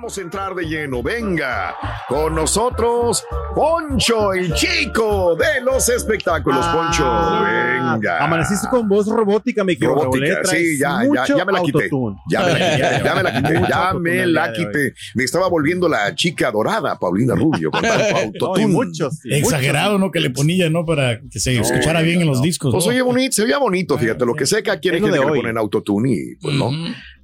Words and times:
Vamos 0.00 0.16
a 0.16 0.20
entrar 0.20 0.54
de 0.54 0.64
lleno. 0.64 1.02
Venga, 1.02 1.74
con 2.06 2.32
nosotros, 2.32 3.24
Poncho, 3.52 4.32
el 4.32 4.54
chico 4.54 5.34
de 5.34 5.60
los 5.60 5.88
espectáculos. 5.88 6.64
Poncho, 6.68 7.02
venga. 7.02 8.24
Amaneciste 8.24 8.68
con 8.68 8.88
voz 8.88 9.08
robótica, 9.08 9.64
mi 9.64 9.74
querido 9.74 9.96
¿eh? 9.96 10.04
Robótica, 10.04 10.44
sí, 10.44 10.78
ya, 10.78 11.00
ya, 11.36 11.44
me 11.44 11.52
la 11.52 11.62
quité. 11.62 11.90
Ya 12.30 12.42
me 12.42 12.52
la 12.52 12.58
quité, 12.58 13.02
ya 13.02 13.14
me 13.16 13.22
la 13.24 13.32
quité, 13.32 13.54
ya 13.68 13.94
me 13.94 14.26
la 14.26 14.52
quité. 14.52 14.94
Me 15.16 15.24
estaba 15.24 15.48
volviendo 15.48 15.88
la 15.88 16.14
chica 16.14 16.52
dorada, 16.52 16.96
Paulina 16.96 17.34
Rubio, 17.34 17.72
con 17.72 17.82
tanto 17.82 18.54
No, 18.56 18.68
muchos, 18.68 19.18
sí, 19.18 19.30
Exagerado, 19.32 19.98
¿no? 19.98 20.12
Que 20.12 20.20
le 20.20 20.30
ponía, 20.30 20.70
¿no? 20.70 20.86
Para 20.86 21.18
que 21.28 21.40
se 21.40 21.58
escuchara 21.58 22.02
bien 22.02 22.20
en 22.20 22.28
los 22.28 22.40
discos. 22.40 22.72
Pues 22.72 22.84
¿no? 22.84 22.90
oye, 22.90 23.02
bonito, 23.02 23.32
se 23.32 23.42
veía 23.42 23.58
bonito, 23.58 23.98
fíjate. 23.98 24.24
Lo 24.24 24.36
que 24.36 24.46
sé 24.46 24.62
que 24.62 24.70
aquí 24.70 24.90
hay 24.90 25.00
gente 25.00 25.18
que 25.18 25.24
le 25.24 25.26
ponen 25.26 25.58
autotune 25.58 26.12
y 26.12 26.36
pues 26.36 26.54
no. 26.54 26.70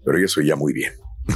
Pero 0.05 0.19
yo 0.19 0.27
soy 0.27 0.49
ya 0.49 0.57
muy 0.57 0.73
bien. 0.73 0.91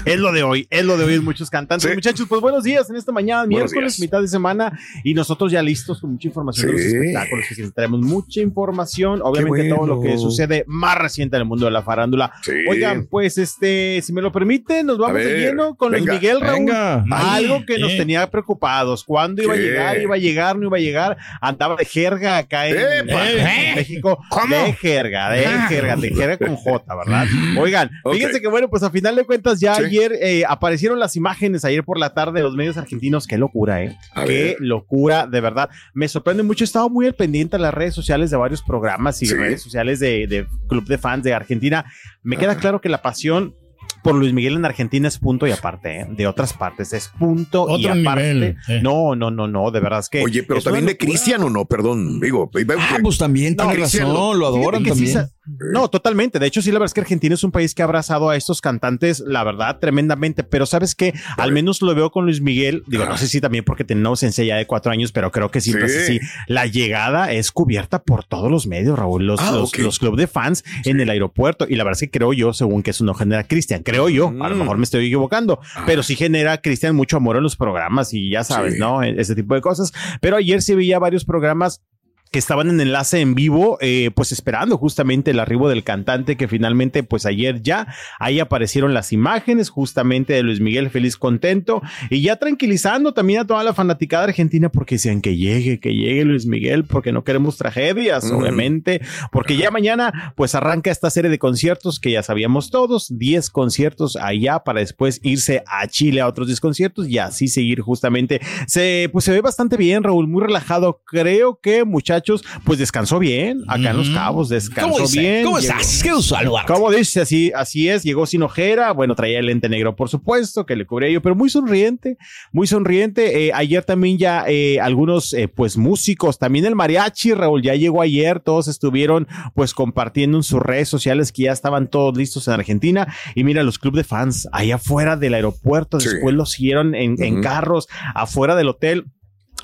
Es 0.04 0.18
lo 0.18 0.32
de 0.32 0.42
hoy, 0.42 0.66
es 0.70 0.84
lo 0.84 0.96
de 0.98 1.04
hoy, 1.04 1.20
muchos 1.20 1.48
cantantes. 1.50 1.88
Sí. 1.88 1.94
Muchachos, 1.94 2.26
pues 2.28 2.40
buenos 2.40 2.64
días 2.64 2.88
en 2.90 2.96
esta 2.96 3.10
mañana, 3.12 3.46
miércoles, 3.46 3.98
mitad 4.00 4.20
de 4.20 4.28
semana, 4.28 4.78
y 5.02 5.14
nosotros 5.14 5.50
ya 5.50 5.62
listos 5.62 6.00
con 6.00 6.12
mucha 6.12 6.28
información 6.28 6.66
de 6.68 6.72
los 6.74 6.82
espectáculos. 6.82 7.46
que 7.48 7.54
sí, 7.54 7.70
Traemos 7.72 8.00
mucha 8.00 8.40
información, 8.40 9.20
obviamente 9.22 9.68
bueno. 9.68 9.76
todo 9.76 9.86
lo 9.86 10.00
que 10.02 10.18
sucede 10.18 10.64
más 10.66 10.98
reciente 10.98 11.36
en 11.36 11.42
el 11.42 11.48
mundo 11.48 11.64
de 11.66 11.70
la 11.72 11.82
farándula. 11.82 12.32
Sí. 12.42 12.52
Oigan, 12.68 13.06
pues 13.06 13.38
este, 13.38 14.00
si 14.02 14.12
me 14.12 14.20
lo 14.20 14.30
permiten, 14.30 14.86
nos 14.86 14.98
vamos 14.98 15.18
de 15.18 15.24
ver, 15.24 15.48
lleno 15.50 15.74
con 15.74 15.92
Luis 15.92 16.04
Miguel 16.04 16.40
Raúl. 16.40 16.58
venga. 16.66 17.04
Algo 17.10 17.64
que 17.64 17.78
nos 17.78 17.96
tenía 17.96 18.30
preocupados. 18.30 19.04
¿Cuándo 19.04 19.42
iba 19.42 19.54
a 19.54 19.56
llegar? 19.56 20.00
¿Iba 20.00 20.14
a 20.16 20.18
llegar? 20.18 20.58
¿No 20.58 20.66
iba 20.66 20.76
a 20.76 20.80
llegar? 20.80 21.16
Andaba 21.40 21.76
de 21.76 21.84
jerga 21.84 22.36
acá 22.36 22.68
en, 22.68 22.76
¿Eh? 22.78 23.72
México. 23.74 24.18
¿Cómo? 24.28 24.54
De 24.54 24.72
jerga, 24.74 25.30
de 25.30 25.46
jerga, 25.68 25.96
de 25.96 26.08
jerga 26.10 26.46
con 26.46 26.56
J, 26.56 26.94
¿verdad? 26.94 27.26
Oigan, 27.58 27.90
fíjense 28.12 28.40
que 28.40 28.48
bueno, 28.48 28.68
pues 28.68 28.82
a 28.82 28.90
final 28.90 29.16
de 29.16 29.24
cuentas 29.24 29.60
ya. 29.60 29.77
Ayer 29.86 30.12
eh, 30.20 30.44
aparecieron 30.48 30.98
las 30.98 31.16
imágenes 31.16 31.64
ayer 31.64 31.84
por 31.84 31.98
la 31.98 32.14
tarde 32.14 32.38
de 32.38 32.42
los 32.42 32.54
medios 32.54 32.76
argentinos. 32.76 33.26
Qué 33.26 33.38
locura, 33.38 33.82
¿eh? 33.82 33.96
A 34.14 34.24
Qué 34.24 34.32
ver. 34.32 34.56
locura, 34.60 35.26
de 35.26 35.40
verdad. 35.40 35.70
Me 35.94 36.08
sorprende 36.08 36.42
mucho. 36.42 36.64
He 36.64 36.66
estado 36.66 36.88
muy 36.90 37.06
al 37.06 37.14
pendiente 37.14 37.56
de 37.56 37.62
las 37.62 37.74
redes 37.74 37.94
sociales 37.94 38.30
de 38.30 38.36
varios 38.36 38.62
programas 38.62 39.22
y 39.22 39.26
Sí. 39.26 39.34
redes 39.34 39.62
sociales 39.62 40.00
de, 40.00 40.26
de 40.26 40.46
Club 40.68 40.86
de 40.86 40.98
Fans 40.98 41.22
de 41.24 41.32
Argentina. 41.34 41.84
Me 42.22 42.36
queda 42.36 42.56
claro 42.56 42.80
que 42.80 42.88
la 42.88 43.02
pasión 43.02 43.54
por 44.02 44.14
Luis 44.14 44.32
Miguel 44.32 44.54
en 44.56 44.64
Argentina 44.64 45.08
es 45.08 45.18
punto 45.18 45.46
y 45.46 45.50
aparte, 45.52 46.00
¿eh? 46.00 46.06
de 46.10 46.26
otras 46.26 46.52
partes 46.52 46.92
es 46.92 47.08
punto 47.08 47.66
y 47.78 47.86
aparte. 47.86 48.34
nivel, 48.34 48.42
eh. 48.68 48.80
No, 48.82 49.14
no, 49.16 49.30
no, 49.30 49.46
no, 49.48 49.70
de 49.70 49.80
verdad 49.80 50.00
es 50.00 50.08
que. 50.08 50.22
Oye, 50.22 50.42
pero 50.42 50.60
también 50.60 50.86
de 50.86 50.92
locura. 50.92 51.08
Cristian 51.10 51.42
o 51.42 51.50
no, 51.50 51.64
perdón. 51.64 52.20
Digo, 52.20 52.50
Ah, 52.78 52.94
que- 52.96 53.02
pues 53.02 53.18
también 53.18 53.54
No, 53.56 53.64
tiene 53.68 53.82
razón, 53.82 54.38
lo 54.38 54.46
adoran 54.46 54.82
que 54.82 54.94
sí 54.94 55.12
también. 55.12 55.28
no, 55.72 55.88
totalmente. 55.88 56.38
De 56.38 56.46
hecho, 56.46 56.60
sí, 56.62 56.70
la 56.70 56.78
verdad 56.78 56.86
es 56.90 56.94
que 56.94 57.00
Argentina 57.00 57.34
es 57.34 57.44
un 57.44 57.50
país 57.50 57.74
que 57.74 57.82
ha 57.82 57.84
abrazado 57.86 58.28
a 58.30 58.36
estos 58.36 58.60
cantantes, 58.60 59.20
la 59.20 59.44
verdad, 59.44 59.78
tremendamente. 59.80 60.42
Pero 60.44 60.66
sabes 60.66 60.94
que 60.94 61.14
al 61.36 61.52
menos 61.52 61.80
lo 61.82 61.94
veo 61.94 62.10
con 62.10 62.24
Luis 62.24 62.40
Miguel. 62.40 62.82
Digo, 62.86 63.04
no 63.06 63.16
sé 63.16 63.28
si 63.28 63.40
también 63.40 63.64
porque 63.64 63.84
tiene 63.84 64.00
una 64.00 64.10
ausencia 64.10 64.44
ya 64.44 64.56
de 64.56 64.66
cuatro 64.66 64.92
años, 64.92 65.12
pero 65.12 65.30
creo 65.30 65.50
que 65.50 65.60
sí, 65.60 65.72
Sí. 66.06 66.18
La 66.46 66.66
llegada 66.66 67.32
es 67.32 67.50
cubierta 67.52 68.02
por 68.02 68.24
todos 68.24 68.50
los 68.50 68.66
medios, 68.66 68.98
Raúl, 68.98 69.26
los, 69.26 69.40
Ah, 69.40 69.52
los, 69.52 69.70
ok. 69.70 69.78
los 69.78 69.98
clubes 69.98 70.18
de 70.18 70.26
fans 70.26 70.64
en 70.84 71.00
el 71.00 71.10
aeropuerto. 71.10 71.66
Y 71.68 71.76
la 71.76 71.84
verdad 71.84 71.98
es 72.02 72.08
que 72.08 72.18
creo 72.18 72.32
yo, 72.32 72.52
según 72.52 72.82
que 72.82 72.90
eso 72.90 73.04
no 73.04 73.14
genera 73.14 73.44
Cristian, 73.44 73.82
creo 73.88 74.08
yo, 74.08 74.28
a 74.40 74.48
lo 74.48 74.54
Mm. 74.54 74.58
mejor 74.58 74.76
me 74.78 74.84
estoy 74.84 75.06
equivocando, 75.06 75.60
pero 75.86 76.02
sí 76.02 76.16
genera 76.16 76.60
Cristian 76.60 76.94
mucho 76.96 77.16
amor 77.16 77.36
en 77.36 77.42
los 77.42 77.56
programas 77.56 78.12
y 78.14 78.30
ya 78.30 78.44
sabes, 78.44 78.74
Sí. 78.74 78.80
¿no? 78.80 79.02
Ese 79.02 79.34
tipo 79.34 79.54
de 79.54 79.60
cosas. 79.60 79.92
Pero 80.20 80.36
ayer 80.36 80.62
sí 80.62 80.74
veía 80.74 80.98
varios 80.98 81.24
programas 81.24 81.82
que 82.30 82.38
estaban 82.38 82.68
en 82.70 82.80
enlace 82.80 83.20
en 83.20 83.34
vivo, 83.34 83.78
eh, 83.80 84.10
pues 84.14 84.32
esperando 84.32 84.76
justamente 84.78 85.30
el 85.30 85.40
arribo 85.40 85.68
del 85.68 85.84
cantante 85.84 86.36
que 86.36 86.48
finalmente, 86.48 87.02
pues 87.02 87.26
ayer 87.26 87.62
ya, 87.62 87.88
ahí 88.18 88.40
aparecieron 88.40 88.94
las 88.94 89.12
imágenes 89.12 89.70
justamente 89.70 90.32
de 90.34 90.42
Luis 90.42 90.60
Miguel 90.60 90.90
feliz, 90.90 91.16
contento 91.16 91.82
y 92.10 92.20
ya 92.22 92.36
tranquilizando 92.36 93.14
también 93.14 93.40
a 93.40 93.46
toda 93.46 93.62
la 93.64 93.74
fanaticada 93.74 94.24
argentina 94.24 94.68
porque 94.68 94.96
decían 94.96 95.20
que 95.20 95.36
llegue, 95.36 95.80
que 95.80 95.94
llegue 95.94 96.24
Luis 96.24 96.46
Miguel 96.46 96.84
porque 96.84 97.12
no 97.12 97.24
queremos 97.24 97.56
tragedias, 97.56 98.24
Mm. 98.24 98.36
obviamente, 98.36 99.00
porque 99.32 99.56
ya 99.56 99.70
mañana 99.70 100.32
pues 100.36 100.54
arranca 100.54 100.90
esta 100.90 101.10
serie 101.10 101.30
de 101.30 101.38
conciertos 101.38 102.00
que 102.00 102.10
ya 102.10 102.22
sabíamos 102.22 102.70
todos, 102.70 103.06
10 103.16 103.50
conciertos 103.50 104.16
allá 104.16 104.58
para 104.60 104.80
después 104.80 105.20
irse 105.22 105.62
a 105.66 105.86
Chile 105.86 106.20
a 106.20 106.26
otros 106.26 106.46
10 106.48 106.60
conciertos 106.60 107.08
y 107.08 107.18
así 107.18 107.48
seguir 107.48 107.80
justamente. 107.80 108.40
Se, 108.66 109.08
pues 109.12 109.24
se 109.24 109.32
ve 109.32 109.40
bastante 109.40 109.76
bien, 109.76 110.02
Raúl, 110.02 110.28
muy 110.28 110.42
relajado. 110.42 111.00
Creo 111.06 111.58
que 111.60 111.84
muchachos, 111.84 112.17
pues 112.64 112.78
descansó 112.78 113.18
bien 113.18 113.62
acá 113.68 113.90
en 113.90 113.96
Los. 113.96 114.10
Cabos, 114.10 114.48
descansó 114.48 114.92
¿Cómo 114.92 115.08
bien. 115.08 115.44
¿Cómo 115.44 115.58
llegó- 115.58 115.74
estás? 115.78 116.02
Qué 116.02 116.22
saludar. 116.22 116.66
como 116.66 116.90
dice, 116.90 117.20
así, 117.20 117.52
así 117.54 117.88
es, 117.88 118.02
llegó 118.02 118.26
sin 118.26 118.42
ojera, 118.42 118.92
bueno, 118.92 119.14
traía 119.14 119.38
el 119.38 119.46
lente 119.46 119.68
negro, 119.68 119.94
por 119.96 120.08
supuesto, 120.08 120.66
que 120.66 120.76
le 120.76 120.86
cubría 120.86 121.10
yo, 121.10 121.22
pero 121.22 121.34
muy 121.34 121.50
sonriente, 121.50 122.16
muy 122.52 122.66
sonriente. 122.66 123.46
Eh, 123.46 123.52
ayer 123.54 123.84
también 123.84 124.18
ya 124.18 124.44
eh, 124.48 124.80
algunos, 124.80 125.32
eh, 125.34 125.48
pues, 125.48 125.76
músicos, 125.76 126.38
también 126.38 126.64
el 126.64 126.74
mariachi, 126.74 127.34
Raúl, 127.34 127.62
ya 127.62 127.74
llegó 127.74 128.02
ayer, 128.02 128.40
todos 128.40 128.68
estuvieron, 128.68 129.28
pues, 129.54 129.74
compartiendo 129.74 130.38
en 130.38 130.42
sus 130.42 130.60
redes 130.60 130.88
sociales 130.88 131.32
que 131.32 131.44
ya 131.44 131.52
estaban 131.52 131.88
todos 131.88 132.16
listos 132.16 132.48
en 132.48 132.54
Argentina. 132.54 133.14
Y 133.34 133.44
mira, 133.44 133.62
los 133.62 133.78
clubes 133.78 133.98
de 133.98 134.04
fans, 134.04 134.48
allá 134.52 134.76
afuera 134.76 135.16
del 135.16 135.34
aeropuerto, 135.34 136.00
Sí. 136.00 136.08
después 136.08 136.34
los 136.34 136.50
siguieron 136.50 136.94
en, 136.94 137.22
en 137.22 137.42
carros, 137.42 137.88
afuera 138.14 138.56
del 138.56 138.68
hotel. 138.68 139.04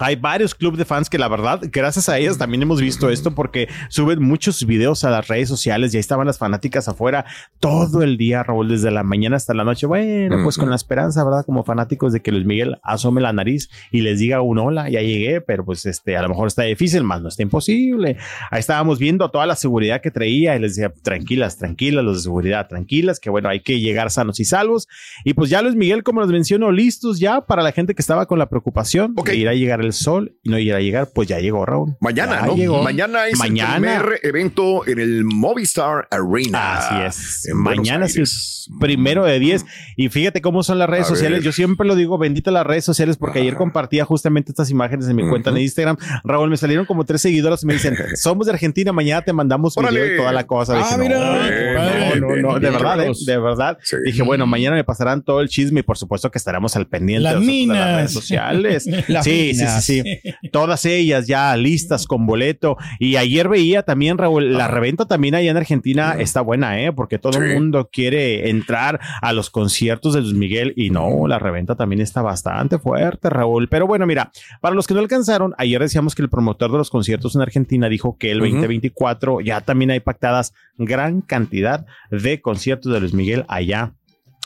Hay 0.01 0.17
varios 0.17 0.57
clubes 0.57 0.79
de 0.79 0.85
fans 0.85 1.09
que 1.09 1.19
la 1.19 1.29
verdad, 1.29 1.61
gracias 1.71 2.09
a 2.09 2.19
ellas 2.19 2.37
también 2.37 2.63
hemos 2.63 2.81
visto 2.81 3.11
esto 3.11 3.33
porque 3.33 3.69
suben 3.89 4.21
muchos 4.21 4.67
videos 4.67 5.05
a 5.05 5.11
las 5.11 5.29
redes 5.29 5.49
sociales 5.49 5.95
y 5.95 5.97
ahí 5.97 6.01
estaban 6.01 6.27
las 6.27 6.37
fanáticas 6.37 6.89
afuera 6.89 7.25
todo 7.61 8.03
el 8.03 8.17
día, 8.17 8.43
Raúl, 8.43 8.69
desde 8.69 8.91
la 8.91 9.05
mañana 9.05 9.37
hasta 9.37 9.55
la 9.55 9.63
noche. 9.63 9.87
Bueno, 9.87 10.39
pues 10.43 10.59
con 10.59 10.69
la 10.69 10.75
esperanza, 10.75 11.23
¿verdad? 11.23 11.47
Como 11.47 11.63
fanáticos 11.63 12.13
de 12.13 12.23
que 12.23 12.33
Luis 12.33 12.45
Miguel 12.45 12.79
asome 12.83 13.21
la 13.21 13.33
nariz 13.33 13.71
y 13.93 14.01
les 14.01 14.19
diga 14.19 14.41
un 14.43 14.59
hola, 14.59 14.89
ya 14.91 15.01
llegué, 15.01 15.41
pero 15.41 15.65
pues 15.65 15.87
este, 15.87 16.17
a 16.17 16.23
lo 16.23 16.29
mejor 16.29 16.49
está 16.49 16.63
difícil, 16.63 17.05
más 17.05 17.23
no 17.23 17.29
está 17.29 17.45
imposible. 17.45 18.17
Ahí 18.51 18.59
estábamos 18.59 18.99
viendo 18.99 19.31
toda 19.31 19.47
la 19.47 19.55
seguridad 19.55 20.01
que 20.01 20.11
traía 20.11 20.57
y 20.57 20.59
les 20.59 20.75
decía, 20.75 20.93
tranquilas, 21.03 21.57
tranquilas, 21.57 22.05
los 22.05 22.17
de 22.17 22.23
seguridad, 22.25 22.67
tranquilas, 22.67 23.21
que 23.21 23.31
bueno, 23.31 23.49
hay 23.49 23.61
que 23.61 23.79
llegar 23.79 24.11
sanos 24.11 24.41
y 24.41 24.45
salvos. 24.45 24.89
Y 25.23 25.35
pues 25.35 25.51
ya 25.51 25.63
Luis 25.63 25.77
Miguel, 25.77 26.03
como 26.03 26.21
les 26.21 26.31
menciono, 26.31 26.73
listos 26.73 27.21
ya 27.21 27.43
para 27.43 27.63
la 27.63 27.71
gente 27.71 27.95
que 27.95 28.03
estaba 28.03 28.27
con 28.27 28.41
la 28.41 28.49
preocupación 28.49 29.15
de 29.15 29.37
ir 29.37 29.49
a 29.49 29.55
llegar 29.55 29.84
el 29.85 29.93
sol 29.93 30.37
y 30.43 30.51
no 30.51 30.59
ir 30.59 30.75
a 30.75 30.81
llegar, 30.81 31.09
pues 31.15 31.29
ya 31.29 31.39
llegó 31.39 31.65
Raúl. 31.65 31.97
Mañana, 32.01 32.41
Ya 32.41 32.47
¿no? 32.47 32.57
llegó. 32.57 32.83
Mañana 32.83 33.27
es 33.29 33.39
Mañana. 33.39 33.75
el 33.97 34.03
primer 34.03 34.21
evento 34.23 34.87
en 34.87 34.99
el 34.99 35.25
Movistar 35.25 36.09
Arena. 36.11 36.79
Así 36.79 36.95
es. 37.07 37.49
en 37.49 37.57
Mañana 37.59 38.07
es 38.07 38.17
el 38.17 38.79
primero 38.81 39.25
de 39.25 39.39
10. 39.39 39.65
Y 39.97 40.09
fíjate 40.09 40.41
cómo 40.41 40.63
son 40.63 40.79
las 40.79 40.89
redes 40.89 41.07
A 41.07 41.09
sociales. 41.11 41.39
ver. 41.39 41.45
Yo 41.45 41.53
siempre 41.53 41.87
lo 41.87 41.95
digo, 41.95 42.19
bendita 42.19 42.51
las 42.51 42.67
redes 42.67 42.85
sociales, 42.85 43.17
porque 43.17 43.41
ayer 43.41 43.55
compartía 43.55 44.05
justamente 44.05 44.51
estas 44.53 44.71
imágenes 44.71 45.09
en 45.09 45.17
mi 45.17 45.29
cuenta 45.29 45.51
de 45.53 45.63
Instagram. 45.63 45.97
Raúl, 46.25 46.51
me 46.51 46.57
salieron 46.57 46.87
como 46.87 47.05
tres 47.05 47.21
seguidores 47.23 47.63
y 47.63 47.67
me 47.67 47.75
dicen, 47.75 47.95
somos 48.17 48.47
de 48.47 48.53
Argentina, 48.53 48.93
mañana 48.93 49.23
te 49.23 49.33
mandamos 49.33 49.75
video 49.77 50.15
y 50.15 50.17
toda 50.17 50.33
la 50.33 50.47
cosa. 50.47 50.75
Ah, 50.77 50.79
Dije, 50.79 50.99
mira, 50.99 52.17
no, 52.17 52.27
no, 52.27 52.37
no, 52.37 52.61
de 52.61 52.71
verdad, 52.71 53.01
¿eh? 53.05 53.13
De 53.27 53.39
verdad. 53.39 53.79
Sí. 53.83 53.97
Dije, 54.05 54.23
bueno, 54.23 54.47
mañana 54.47 54.77
me 54.77 54.85
pasarán 54.85 55.23
todo 55.23 55.41
el 55.41 55.49
chisme 55.49 55.81
y 55.81 55.83
por 55.83 55.99
supuesto 55.99 56.31
que 56.31 56.39
estaremos 56.39 56.75
al 56.77 56.87
pendiente 56.87 57.23
Las 57.25 57.41
de 57.41 57.67
las 57.67 57.97
redes 57.97 58.13
sociales. 58.13 58.87
Las 59.09 59.25
sí, 59.25 59.53
sí, 59.55 59.61
minas. 59.61 59.74
sí, 59.74 59.74
sí. 59.81 60.03
Todas 60.53 60.85
ellas 60.85 61.27
ya 61.27 61.57
listas 61.57 62.07
con 62.07 62.27
boleto. 62.27 62.77
Y 62.99 63.17
ayer 63.17 63.49
veía 63.49 63.83
también, 63.83 64.19
Raúl, 64.19 64.53
la 64.55 64.69
reventa 64.69 65.07
también 65.07 65.35
allá 65.35 65.51
en 65.51 65.57
Argentina 65.57 66.15
está 66.19 66.41
buena, 66.41 66.81
¿eh? 66.81 66.93
Porque 66.93 67.19
todo 67.19 67.39
el 67.43 67.49
Sí. 67.51 67.55
mundo 67.55 67.89
quiere 67.93 68.49
entrar 68.51 69.01
a 69.23 69.33
los 69.33 69.51
conciertos 69.51 70.15
de 70.15 70.21
Luis 70.23 70.35
Miguel 70.35 70.73
y 70.77 70.91
no, 70.91 71.27
la 71.29 71.39
reventa 71.39 71.75
también 71.77 72.01
está 72.01 72.23
bastante 72.23 72.79
fuerte, 72.79 73.31
Raúl. 73.31 73.69
Pero 73.69 73.87
bueno, 73.87 74.07
mira, 74.07 74.31
para 74.61 74.75
los 74.75 74.87
que 74.87 74.95
no 74.95 75.01
alcanzaron, 75.01 75.55
ayer 75.59 75.81
decíamos 75.81 76.15
que 76.15 76.23
el 76.23 76.29
promotor 76.31 76.71
de 76.73 76.79
los 76.79 76.91
conciertos 76.91 77.35
en 77.35 77.43
Argentina 77.43 77.89
dijo 77.89 78.17
que 78.19 78.31
el 78.31 78.39
Ujú. 78.41 78.49
2024 78.51 79.41
ya 79.41 79.61
también 79.61 79.91
hay 79.91 80.01
pactadas 80.01 80.53
gran 80.79 81.21
cantidad 81.21 81.87
de 82.11 82.41
conciertos 82.41 82.93
de 82.93 83.01
Luis 83.01 83.15
Miguel 83.15 83.45
allá 83.49 83.93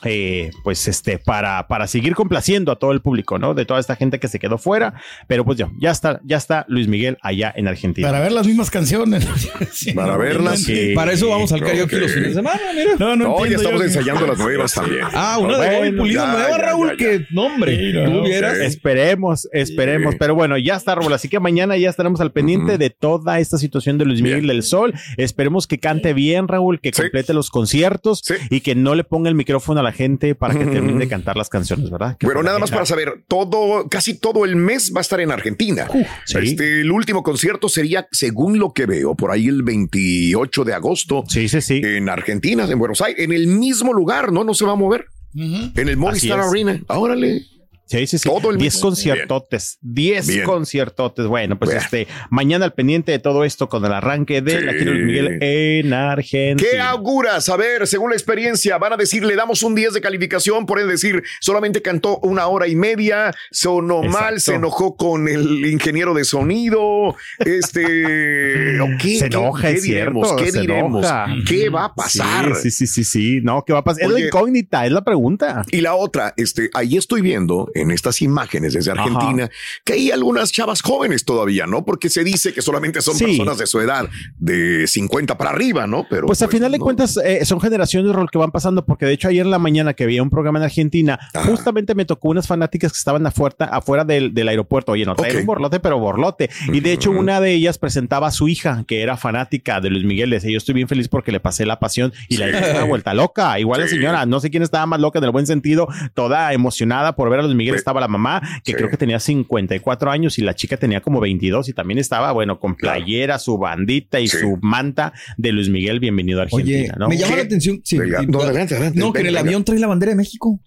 eh, 0.05 0.51
pues 0.63 0.87
este, 0.87 1.17
para, 1.17 1.67
para 1.67 1.85
seguir 1.87 2.15
complaciendo 2.15 2.71
a 2.71 2.77
todo 2.77 2.91
el 2.93 3.01
público, 3.01 3.37
¿no? 3.37 3.53
De 3.53 3.65
toda 3.65 3.79
esta 3.79 3.95
gente 3.97 4.19
que 4.19 4.27
se 4.29 4.39
quedó 4.39 4.57
fuera, 4.57 4.93
pero 5.27 5.43
pues 5.43 5.57
ya, 5.57 5.69
ya 5.77 5.91
está, 5.91 6.21
ya 6.23 6.37
está 6.37 6.65
Luis 6.69 6.87
Miguel 6.87 7.17
allá 7.21 7.53
en 7.55 7.67
Argentina. 7.67 8.07
Para 8.07 8.21
ver 8.21 8.31
las 8.31 8.47
mismas 8.47 8.69
canciones. 8.71 9.27
Sí, 9.71 9.93
Para 9.93 10.13
no, 10.13 10.19
verlas. 10.19 10.63
Sí. 10.63 10.93
Para 10.95 11.11
eso 11.13 11.29
vamos 11.29 11.51
al 11.51 11.61
Ok. 11.61 11.67
karaoke 11.67 11.97
los 11.97 12.11
fines 12.11 12.29
de 12.29 12.33
semana, 12.35 12.59
mira. 12.73 12.91
No, 12.97 13.15
no, 13.15 13.25
No, 13.39 13.45
ya 13.45 13.55
estamos 13.57 13.79
yo. 13.79 13.85
ensayando 13.85 14.25
las 14.27 14.37
nuevas 14.37 14.73
también. 14.73 15.01
Ah, 15.13 15.37
una 15.39 15.57
de 15.57 15.67
Bueno, 15.67 15.79
hoy 15.81 15.91
pulida 15.97 16.25
ya, 16.25 16.31
nueva, 16.31 16.49
ya, 16.49 16.57
Raúl, 16.57 16.87
ya, 16.87 16.93
ya. 16.93 16.97
que 16.97 17.25
no, 17.31 17.45
hombre, 17.45 17.77
Sí, 17.77 17.93
tú 17.93 18.11
no, 18.11 18.23
vieras. 18.23 18.53
ok. 18.57 18.61
Esperemos, 18.63 19.47
esperemos, 19.53 20.13
Sí. 20.13 20.17
pero 20.19 20.35
bueno, 20.35 20.57
ya 20.57 20.75
está, 20.75 20.95
Raúl. 20.95 21.13
Así 21.13 21.29
que 21.29 21.39
mañana 21.39 21.77
ya 21.77 21.89
estaremos 21.89 22.19
al 22.21 22.31
pendiente 22.31 22.77
de 22.77 22.89
toda 22.89 23.39
esta 23.39 23.57
situación 23.57 23.97
de 23.97 24.05
Luis 24.05 24.21
Miguel 24.21 24.41
Bien. 24.41 24.47
del 24.55 24.63
Sol. 24.63 24.93
Esperemos 25.17 25.67
que 25.67 25.77
cante 25.79 26.13
bien, 26.13 26.47
Raúl, 26.47 26.79
que 26.81 26.91
Sí. 26.93 27.01
complete 27.01 27.33
los 27.33 27.49
conciertos 27.49 28.21
Sí. 28.23 28.35
y 28.49 28.61
que 28.61 28.75
no 28.75 28.95
le 28.95 29.03
ponga 29.03 29.29
el 29.29 29.35
micrófono 29.35 29.79
a 29.79 29.83
la 29.83 29.88
gente 29.91 30.35
para 30.35 30.53
que 30.57 30.65
termine 30.65 30.99
de 30.99 31.07
cantar 31.09 31.35
las 31.37 31.49
canciones, 31.49 31.89
¿verdad? 31.89 32.17
Que 32.17 32.25
Bueno, 32.25 32.43
nada 32.43 32.59
más 32.59 32.71
para 32.71 32.85
saber, 32.85 33.23
todo, 33.27 33.87
casi 33.89 34.13
todo 34.17 34.45
el 34.45 34.55
mes 34.55 34.91
va 34.95 34.99
a 34.99 35.01
estar 35.01 35.19
en 35.19 35.31
Argentina. 35.31 35.87
sí. 36.25 36.37
Este, 36.41 36.81
el 36.81 36.91
último 36.91 37.23
concierto 37.23 37.69
sería, 37.69 38.07
según 38.11 38.59
lo 38.59 38.73
que 38.73 38.85
veo, 38.85 39.15
por 39.15 39.31
ahí 39.31 39.47
el 39.47 39.63
28 39.63 40.63
de 40.63 40.73
agosto 40.73 41.23
Sí, 41.27 41.47
sí, 41.49 41.61
sí. 41.61 41.81
en 41.83 42.09
Argentina, 42.09 42.65
en 42.69 42.79
Buenos 42.79 43.01
Aires, 43.01 43.23
en 43.23 43.31
el 43.31 43.47
mismo 43.47 43.93
lugar, 43.93 44.31
¿no? 44.31 44.43
No 44.43 44.53
se 44.53 44.65
va 44.65 44.73
a 44.73 44.75
mover. 44.75 45.05
En 45.35 45.87
el 45.87 45.95
Movistar. 45.97 46.39
Arena. 46.39 46.81
Órale. 46.87 47.43
Sí, 47.89 48.05
sí, 48.07 48.17
sí. 48.19 48.29
Todo 48.29 48.51
el 48.51 48.57
10 48.57 48.75
mes. 48.75 48.81
conciertotes. 48.81 49.77
10 49.81 50.27
Bien. 50.27 50.43
conciertotes. 50.45 51.25
Bueno, 51.25 51.57
pues 51.57 51.71
este, 51.73 52.07
mañana 52.29 52.65
al 52.65 52.73
pendiente 52.73 53.11
de 53.11 53.19
todo 53.19 53.43
esto 53.43 53.67
con 53.67 53.83
el 53.83 53.91
arranque 53.93 54.41
de 54.41 54.61
la 54.61 54.71
Sí. 54.73 54.77
de 54.79 54.85
Luis 54.85 55.05
Miguel 55.05 55.37
en 55.41 55.93
Argentina. 55.93 56.69
¿Qué 56.71 56.79
auguras? 56.79 57.49
A 57.49 57.57
ver, 57.57 57.87
según 57.87 58.11
la 58.11 58.15
experiencia, 58.15 58.77
van 58.77 58.93
a 58.93 58.97
decir, 58.97 59.23
le 59.25 59.35
damos 59.35 59.63
un 59.63 59.73
10 59.75 59.93
de 59.93 60.01
calificación, 60.01 60.65
pueden 60.67 60.87
decir, 60.87 61.23
solamente 61.41 61.81
cantó 61.81 62.19
una 62.19 62.45
hora 62.47 62.67
y 62.67 62.75
media, 62.75 63.33
sonó 63.51 64.03
mal, 64.03 64.39
se 64.39 64.53
enojó 64.55 64.95
con 64.95 65.27
el 65.27 65.65
ingeniero 65.65 66.13
de 66.13 66.23
sonido, 66.25 67.15
este, 67.39 67.81
¿o 68.81 68.87
qué, 69.01 69.17
Se 69.19 69.29
qué- 69.29 69.37
enoja, 69.37 69.67
qué 69.69 69.73
es 69.77 69.83
diremos? 69.83 70.27
cierto, 70.27 70.43
¿Qué 70.43 70.59
diremos? 70.61 71.05
enoja. 71.05 71.27
¿Qué 71.47 71.69
va 71.69 71.85
a 71.85 71.95
pasar? 71.95 72.55
Sí, 72.55 72.71
sí, 72.71 72.87
sí, 72.87 72.87
sí, 72.87 73.03
sí. 73.03 73.39
No, 73.41 73.63
¿qué 73.65 73.73
va 73.73 73.79
a 73.79 73.83
pasar? 73.83 74.03
es 74.03 74.09
la 74.11 74.19
incógnita, 74.19 74.85
es 74.85 74.91
la 74.91 75.03
pregunta. 75.03 75.63
Y 75.71 75.81
la 75.81 75.95
otra, 75.95 76.33
este, 76.37 76.69
ahí 76.73 76.97
estoy 76.97 77.21
viendo 77.21 77.69
en 77.81 77.91
estas 77.91 78.21
imágenes 78.21 78.73
desde 78.73 78.91
Argentina 78.91 79.49
que 79.83 79.93
hay 79.93 80.11
algunas 80.11 80.51
chavas 80.51 80.81
jóvenes 80.81 81.25
todavía, 81.25 81.65
¿no? 81.67 81.85
Porque 81.85 82.09
se 82.09 82.23
dice 82.23 82.53
que 82.53 82.61
solamente 82.61 83.01
son 83.01 83.15
Sí. 83.15 83.25
personas 83.25 83.57
de 83.57 83.67
su 83.67 83.79
edad, 83.79 84.07
de 84.37 84.87
50 84.87 85.37
para 85.37 85.51
arriba, 85.51 85.87
¿no? 85.87 86.05
Pero 86.09 86.27
Pues 86.27 86.41
al 86.41 86.49
final 86.49 86.71
de 86.71 86.79
cuentas 86.79 87.17
eh, 87.23 87.43
son 87.45 87.59
generaciones 87.61 88.13
rol 88.13 88.29
que 88.31 88.37
van 88.37 88.51
pasando, 88.51 88.85
porque 88.85 89.05
de 89.05 89.13
hecho 89.13 89.27
ayer 89.27 89.45
en 89.45 89.51
la 89.51 89.59
mañana 89.59 89.93
que 89.93 90.03
había 90.03 90.21
un 90.23 90.29
programa 90.29 90.59
en 90.59 90.65
Argentina, 90.65 91.19
Ajá. 91.33 91.45
justamente 91.47 91.95
me 91.95 92.05
tocó 92.05 92.29
unas 92.29 92.47
fanáticas 92.47 92.91
que 92.91 92.97
estaban 92.97 93.25
afuera, 93.25 93.55
afuera 93.71 94.03
del, 94.05 94.33
del 94.33 94.47
aeropuerto. 94.47 94.91
Oye, 94.93 95.05
no 95.05 95.15
traían 95.15 95.37
Ok. 95.37 95.41
un 95.41 95.47
borlote, 95.47 95.79
pero 95.79 95.99
borlote. 95.99 96.49
Y 96.71 96.79
de 96.79 96.93
hecho 96.93 97.11
una 97.11 97.39
de 97.41 97.53
ellas 97.53 97.77
presentaba 97.77 98.27
a 98.27 98.31
su 98.31 98.47
hija, 98.47 98.83
que 98.87 99.01
era 99.01 99.17
fanática 99.17 99.81
de 99.81 99.89
Luis 99.89 100.05
Miguel. 100.05 100.29
Decía, 100.29 100.51
yo 100.51 100.57
estoy 100.57 100.75
bien 100.75 100.87
feliz 100.87 101.07
porque 101.07 101.31
le 101.31 101.39
pasé 101.39 101.65
la 101.65 101.79
pasión 101.79 102.13
y 102.27 102.37
la 102.37 102.49
hija 102.49 102.59
estaba 102.59 102.83
vuelta 102.85 103.13
loca. 103.13 103.59
Igual 103.59 103.81
la 103.81 103.87
señora, 103.87 104.25
no 104.25 104.39
sé 104.39 104.49
quién 104.49 104.63
estaba 104.63 104.85
más 104.85 104.99
loca 104.99 105.19
en 105.19 105.25
el 105.25 105.31
buen 105.31 105.47
sentido, 105.47 105.87
toda 106.13 106.53
emocionada 106.53 107.15
por 107.15 107.29
ver 107.29 107.39
a 107.39 107.43
Luis 107.43 107.55
Miguel. 107.55 107.68
Estaba 107.75 107.99
la 108.01 108.07
mamá, 108.07 108.41
que 108.63 108.71
Sí. 108.71 108.77
creo 108.77 108.89
que 108.89 108.97
tenía 108.97 109.19
54 109.19 110.11
años 110.11 110.37
y 110.37 110.41
la 110.41 110.55
chica 110.55 110.77
tenía 110.77 111.01
como 111.01 111.19
22 111.19 111.69
y 111.69 111.73
también 111.73 111.97
estaba, 111.99 112.31
bueno, 112.31 112.59
con 112.59 112.75
Claro. 112.75 112.97
playera, 113.03 113.39
su 113.39 113.57
bandita 113.57 114.19
y 114.19 114.27
Sí. 114.27 114.37
su 114.37 114.57
manta 114.61 115.13
de 115.37 115.51
Luis 115.51 115.69
Miguel. 115.69 115.99
Bienvenido 115.99 116.39
a 116.39 116.43
Argentina, 116.43 116.79
Oye, 116.79 116.91
¿no? 116.97 117.09
me 117.09 117.17
llama 117.17 117.31
¿Qué? 117.31 117.37
la 117.37 117.43
atención. 117.43 117.81
Sí, 117.83 117.97
Venga, 117.97 118.23
y- 118.23 118.27
no, 118.27 118.41
adelante, 118.41 118.75
adelante, 118.75 118.99
no, 118.99 119.13
que 119.13 119.21
en 119.21 119.27
el 119.27 119.37
avión 119.37 119.63
trae 119.63 119.79
la 119.79 119.87
bandera 119.87 120.11
de 120.11 120.15
México. 120.15 120.59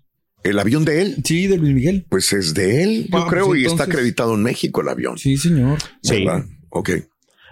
El 0.44 0.58
avión 0.58 0.84
de 0.84 1.02
él, 1.02 1.16
Sí, 1.25 1.46
de 1.46 1.56
Luis 1.56 1.72
Miguel. 1.72 2.04
pues 2.08 2.32
es 2.32 2.52
de 2.54 2.82
él, 2.82 3.08
yo 3.10 3.19
Ah, 3.19 3.26
creo, 3.28 3.46
pues 3.46 3.60
y 3.60 3.64
está 3.66 3.84
acreditado 3.84 4.34
en 4.34 4.43
México 4.43 4.81
el 4.81 4.88
avión. 4.88 5.16
Sí, 5.19 5.37
señor. 5.37 5.78
Sí. 6.02 6.25
¿verdad? 6.25 6.44
Ok. 6.70 6.90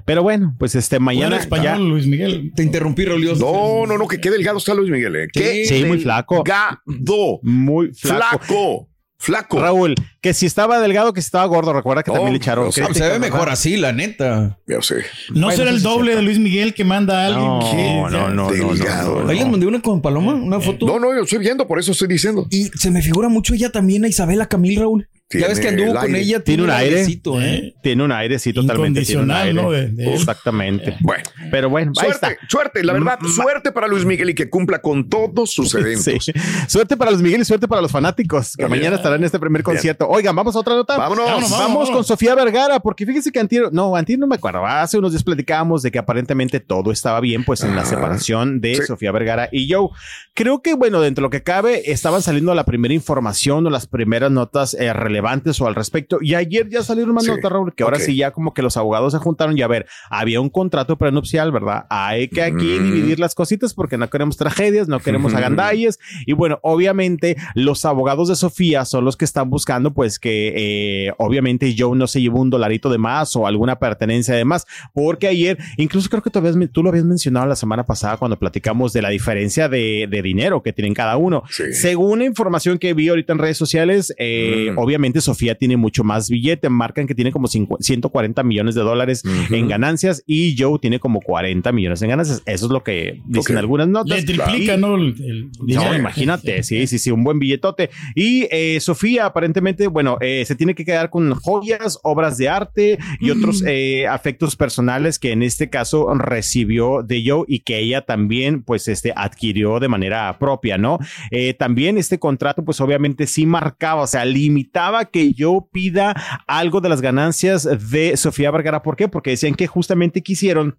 Pero 0.06 0.22
bueno, 0.24 0.56
pues 0.58 0.74
este 0.74 0.96
Bueno, 0.96 1.04
mañana 1.04 1.36
español, 1.36 1.64
ya. 1.64 1.78
Luis 1.78 2.06
Miguel. 2.06 2.52
Te 2.56 2.62
interrumpí, 2.64 3.04
Rolio. 3.04 3.36
No, 3.36 3.86
no, 3.86 3.96
no, 3.98 4.08
que 4.08 4.18
qué 4.20 4.30
delgado 4.30 4.58
está 4.58 4.74
Luis 4.74 4.90
Miguel, 4.90 5.14
¿eh? 5.14 5.28
Qué 5.32 5.64
Sí, 5.66 5.84
muy 5.84 6.00
flaco. 6.00 6.36
delgado. 6.36 7.38
Muy 7.42 7.92
flaco. 7.94 8.38
Flaco. 8.40 8.88
Flaco. 9.22 9.60
Raúl, 9.60 9.96
que 10.22 10.32
si 10.32 10.46
estaba 10.46 10.80
delgado, 10.80 11.12
que 11.12 11.20
si 11.20 11.26
estaba 11.26 11.44
gordo, 11.44 11.74
recuerda 11.74 12.02
que 12.02 12.10
No, 12.10 12.14
también 12.14 12.32
le 12.32 12.38
echaron. 12.38 12.72
se 12.72 12.80
ve 12.82 13.18
mejor 13.18 13.40
¿verdad? 13.40 13.52
así, 13.52 13.76
la 13.76 13.92
neta. 13.92 14.58
Ya 14.66 14.80
sé. 14.80 15.04
No 15.28 15.48
Bueno, 15.48 15.58
será 15.58 15.70
el 15.70 15.82
doble 15.82 16.16
de 16.16 16.22
Luis 16.22 16.38
Miguel 16.38 16.72
que 16.72 16.84
manda 16.84 17.22
a 17.22 17.26
alguien. 17.26 17.44
No, 17.44 17.60
que- 17.70 17.76
no, 17.76 18.08
no, 18.08 18.28
no, 18.30 18.50
Delgado. 18.50 19.16
no, 19.18 19.24
no, 19.24 19.28
Ahí 19.30 19.38
les 19.40 19.46
mandé 19.46 19.66
una 19.66 19.82
con 19.82 20.00
Paloma, 20.00 20.32
una 20.32 20.58
foto. 20.58 20.86
No, 20.86 20.98
no, 20.98 21.14
yo 21.14 21.24
estoy 21.24 21.38
viendo, 21.38 21.68
por 21.68 21.78
eso 21.78 21.92
estoy 21.92 22.08
diciendo. 22.08 22.46
Y 22.48 22.68
se 22.78 22.90
me 22.90 23.02
figura 23.02 23.28
mucho 23.28 23.52
ella 23.52 23.70
también, 23.70 24.06
a 24.06 24.08
Isabela 24.08 24.46
Camil, 24.48 24.80
Raúl. 24.80 25.06
Tiene 25.30 25.42
ya 25.44 25.48
ves 25.48 25.60
que 25.60 25.68
anduvo 25.68 25.92
el 25.92 25.96
con 25.96 26.04
aire. 26.06 26.20
ella. 26.20 26.40
Tiene 26.40 26.62
un 26.64 26.70
aire. 26.70 26.96
airecito, 26.96 27.40
¿eh? 27.40 27.74
Tiene 27.82 28.02
un 28.02 28.10
aire, 28.10 28.38
sí, 28.40 28.52
totalmente. 28.52 29.02
tiene 29.02 29.22
un 29.22 29.30
Incondicional, 29.30 29.46
aire. 29.46 29.62
¿no? 29.62 29.70
De- 29.70 30.04
de- 30.04 30.14
Exactamente. 30.14 30.96
Bueno, 31.00 31.22
Pero 31.52 31.70
bueno, 31.70 31.92
ahí 31.96 32.08
suerte, 32.10 32.26
está. 32.32 32.48
suerte, 32.48 32.82
la 32.84 32.92
verdad, 32.94 33.18
Mm, 33.20 33.28
suerte 33.28 33.70
para 33.72 33.86
Luis 33.86 34.04
Miguel 34.04 34.30
y 34.30 34.34
que 34.34 34.50
cumpla 34.50 34.80
con 34.80 35.08
todos 35.08 35.52
sus 35.52 35.72
eventos. 35.76 36.24
Sí. 36.24 36.32
Suerte 36.66 36.96
para 36.96 37.12
los 37.12 37.22
Miguel 37.22 37.40
y 37.42 37.44
suerte 37.44 37.68
para 37.68 37.80
los 37.80 37.92
fanáticos 37.92 38.56
que 38.56 38.66
mañana 38.66 38.96
estarán 38.96 39.20
en 39.20 39.24
este 39.26 39.38
primer 39.38 39.62
concierto. 39.62 40.08
Oigan, 40.08 40.34
vamos 40.34 40.56
a 40.56 40.58
otra 40.58 40.74
nota. 40.74 40.96
Vámonos. 40.98 41.24
Vámonos, 41.24 41.50
Vamos, 41.50 41.68
vámonos, 41.68 41.90
con. 41.90 42.04
Sofía 42.04 42.34
Vergara, 42.34 42.80
porque 42.80 43.06
fíjense 43.06 43.30
que 43.30 43.38
Antier, 43.38 43.72
no, 43.72 43.94
Antier 43.94 44.18
no 44.18 44.26
me 44.26 44.34
acuerdo, 44.34 44.66
hace 44.66 44.98
unos 44.98 45.12
días 45.12 45.22
platicábamos 45.22 45.82
de 45.82 45.92
que 45.92 45.98
aparentemente 46.00 46.58
todo 46.58 46.90
estaba 46.90 47.20
bien, 47.20 47.44
pues 47.44 47.62
en 47.62 47.76
la 47.76 47.82
Ah, 47.82 47.86
separación 47.86 48.60
de 48.60 48.74
sí. 48.74 48.82
Sofía 48.82 49.12
Vergara 49.12 49.48
y 49.52 49.72
Joe. 49.72 49.90
Creo 50.34 50.60
que, 50.60 50.74
bueno, 50.74 51.00
dentro 51.00 51.22
de 51.22 51.26
lo 51.26 51.30
que 51.30 51.42
cabe, 51.44 51.92
estaban 51.92 52.20
saliendo 52.20 52.52
la 52.54 52.64
primera 52.64 52.94
información 52.94 53.64
o 53.66 53.70
las 53.70 53.86
primeras 53.86 54.30
notas 54.32 54.74
eh, 54.74 54.92
relevantes 54.92 55.19
o 55.60 55.66
al 55.66 55.74
respecto. 55.74 56.18
Y 56.20 56.34
ayer 56.34 56.68
ya 56.68 56.82
salieron 56.82 57.14
más 57.14 57.24
Sí, 57.24 57.30
notas, 57.30 57.50
Raúl, 57.52 57.74
que 57.74 57.82
ahora 57.82 57.98
sí 57.98 58.16
ya 58.16 58.30
como 58.32 58.52
que 58.54 58.62
los 58.62 58.76
abogados 58.76 59.12
se 59.12 59.18
juntaron 59.18 59.56
y 59.58 59.62
a 59.62 59.66
ver, 59.68 59.86
había 60.10 60.40
un 60.40 60.48
contrato 60.50 60.96
prenupcial, 60.96 61.52
¿verdad? 61.52 61.86
Hay 61.90 62.28
que 62.28 62.42
aquí 62.42 62.78
Mm. 62.78 62.84
dividir 62.84 63.20
las 63.20 63.34
cositas 63.34 63.74
porque 63.74 63.96
no 63.98 64.08
queremos 64.08 64.36
tragedias, 64.36 64.88
no 64.88 65.00
queremos 65.00 65.34
agandalles. 65.34 65.98
Y 66.26 66.32
bueno, 66.32 66.58
obviamente 66.62 67.36
los 67.54 67.84
abogados 67.84 68.28
de 68.28 68.36
Sofía 68.36 68.84
son 68.84 69.04
los 69.04 69.16
que 69.16 69.24
están 69.24 69.50
buscando 69.50 69.92
pues 69.92 70.18
que 70.18 70.52
eh, 70.56 71.12
obviamente 71.18 71.74
Joe 71.76 71.96
no 71.96 72.06
se 72.06 72.20
llevó 72.20 72.40
un 72.40 72.50
dolarito 72.50 72.90
de 72.90 72.98
más 72.98 73.36
o 73.36 73.46
alguna 73.46 73.78
pertenencia 73.78 74.34
de 74.34 74.44
más, 74.44 74.66
porque 74.94 75.26
ayer, 75.28 75.58
incluso 75.76 76.08
creo 76.08 76.22
que 76.22 76.30
tú, 76.30 76.38
habías, 76.38 76.56
tú 76.72 76.82
lo 76.82 76.88
habías 76.90 77.04
mencionado 77.04 77.46
la 77.46 77.56
semana 77.56 77.84
pasada 77.84 78.16
cuando 78.16 78.38
platicamos 78.38 78.92
de 78.92 79.02
la 79.02 79.10
diferencia 79.10 79.68
de, 79.68 80.06
de 80.10 80.22
dinero 80.22 80.62
que 80.62 80.72
tienen 80.72 80.94
cada 80.94 81.16
uno. 81.16 81.42
Sí. 81.50 81.72
Según 81.72 82.22
información 82.22 82.78
que 82.78 82.94
vi 82.94 83.08
ahorita 83.08 83.32
en 83.32 83.38
redes 83.38 83.56
sociales, 83.56 84.14
eh, 84.18 84.70
Mm. 84.72 84.78
obviamente 84.78 85.09
Sofía 85.20 85.56
tiene 85.56 85.76
mucho 85.76 86.04
más 86.04 86.30
billete, 86.30 86.68
marcan 86.68 87.06
que 87.06 87.14
tiene 87.14 87.32
como 87.32 87.48
50 87.48 87.80
140 87.80 88.42
millones 88.42 88.74
de 88.74 88.82
dólares 88.82 89.22
en 89.50 89.68
ganancias 89.68 90.22
y 90.26 90.56
Joe 90.58 90.78
tiene 90.78 91.00
como 91.00 91.20
40 91.20 91.72
millones 91.72 92.02
en 92.02 92.10
ganancias. 92.10 92.42
Eso 92.46 92.66
es 92.66 92.72
lo 92.72 92.82
que 92.82 93.20
dicen 93.26 93.56
algunas 93.56 93.88
notas. 93.88 94.18
Le 94.18 94.22
triplica, 94.24 94.76
¿no? 94.76 94.96
El, 94.96 95.14
el 95.20 95.50
No, 95.74 95.94
imagínate, 95.94 96.62
sí, 96.62 96.86
sí, 96.86 96.98
sí, 96.98 97.10
un 97.10 97.24
buen 97.24 97.38
billetote. 97.38 97.90
Y 98.14 98.46
eh, 98.50 98.78
Sofía, 98.80 99.26
aparentemente, 99.26 99.86
bueno, 99.86 100.18
eh, 100.20 100.44
se 100.46 100.54
tiene 100.54 100.74
que 100.74 100.84
quedar 100.84 101.10
con 101.10 101.34
joyas, 101.34 101.98
obras 102.02 102.36
de 102.36 102.48
arte 102.48 102.98
y 103.20 103.30
otros 103.30 103.62
eh, 103.66 104.06
afectos 104.06 104.56
personales 104.56 105.18
que 105.18 105.32
en 105.32 105.42
este 105.42 105.70
caso 105.70 106.12
recibió 106.14 107.02
de 107.02 107.22
Joe 107.26 107.44
y 107.48 107.60
que 107.60 107.78
ella 107.78 108.02
también, 108.02 108.62
pues, 108.62 108.88
este, 108.88 109.12
adquirió 109.16 109.80
de 109.80 109.88
manera 109.88 110.38
propia, 110.38 110.78
¿no? 110.78 110.98
Eh, 111.30 111.54
también 111.54 111.98
este 111.98 112.18
contrato, 112.18 112.64
pues, 112.64 112.80
obviamente 112.80 113.26
sí 113.26 113.46
marcaba, 113.46 114.02
o 114.02 114.06
sea, 114.06 114.24
limitaba 114.24 114.99
que 115.06 115.34
Joe 115.36 115.60
pida 115.72 116.14
algo 116.46 116.80
de 116.80 116.88
las 116.88 117.00
ganancias 117.00 117.68
de 117.90 118.16
Sofía 118.16 118.50
Vergara. 118.50 118.82
¿Por 118.82 118.96
qué? 118.96 119.08
Porque 119.08 119.30
decían 119.30 119.54
que 119.54 119.66
justamente 119.66 120.22
quisieron 120.22 120.76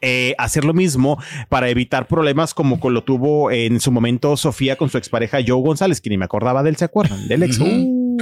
eh, 0.00 0.34
hacer 0.38 0.64
lo 0.64 0.74
mismo 0.74 1.18
para 1.48 1.68
evitar 1.70 2.06
problemas 2.06 2.54
como 2.54 2.78
lo 2.90 3.02
tuvo 3.02 3.50
en 3.50 3.80
su 3.80 3.90
momento 3.90 4.36
Sofía 4.36 4.76
con 4.76 4.90
su 4.90 4.98
expareja 4.98 5.38
Joe 5.44 5.60
González, 5.60 6.00
que 6.00 6.10
ni 6.10 6.16
me 6.16 6.24
acordaba 6.24 6.62
de 6.62 6.70
él, 6.70 6.76
¿se 6.76 6.84
acuerdan? 6.84 7.26
Del 7.26 7.42
ex. 7.42 7.58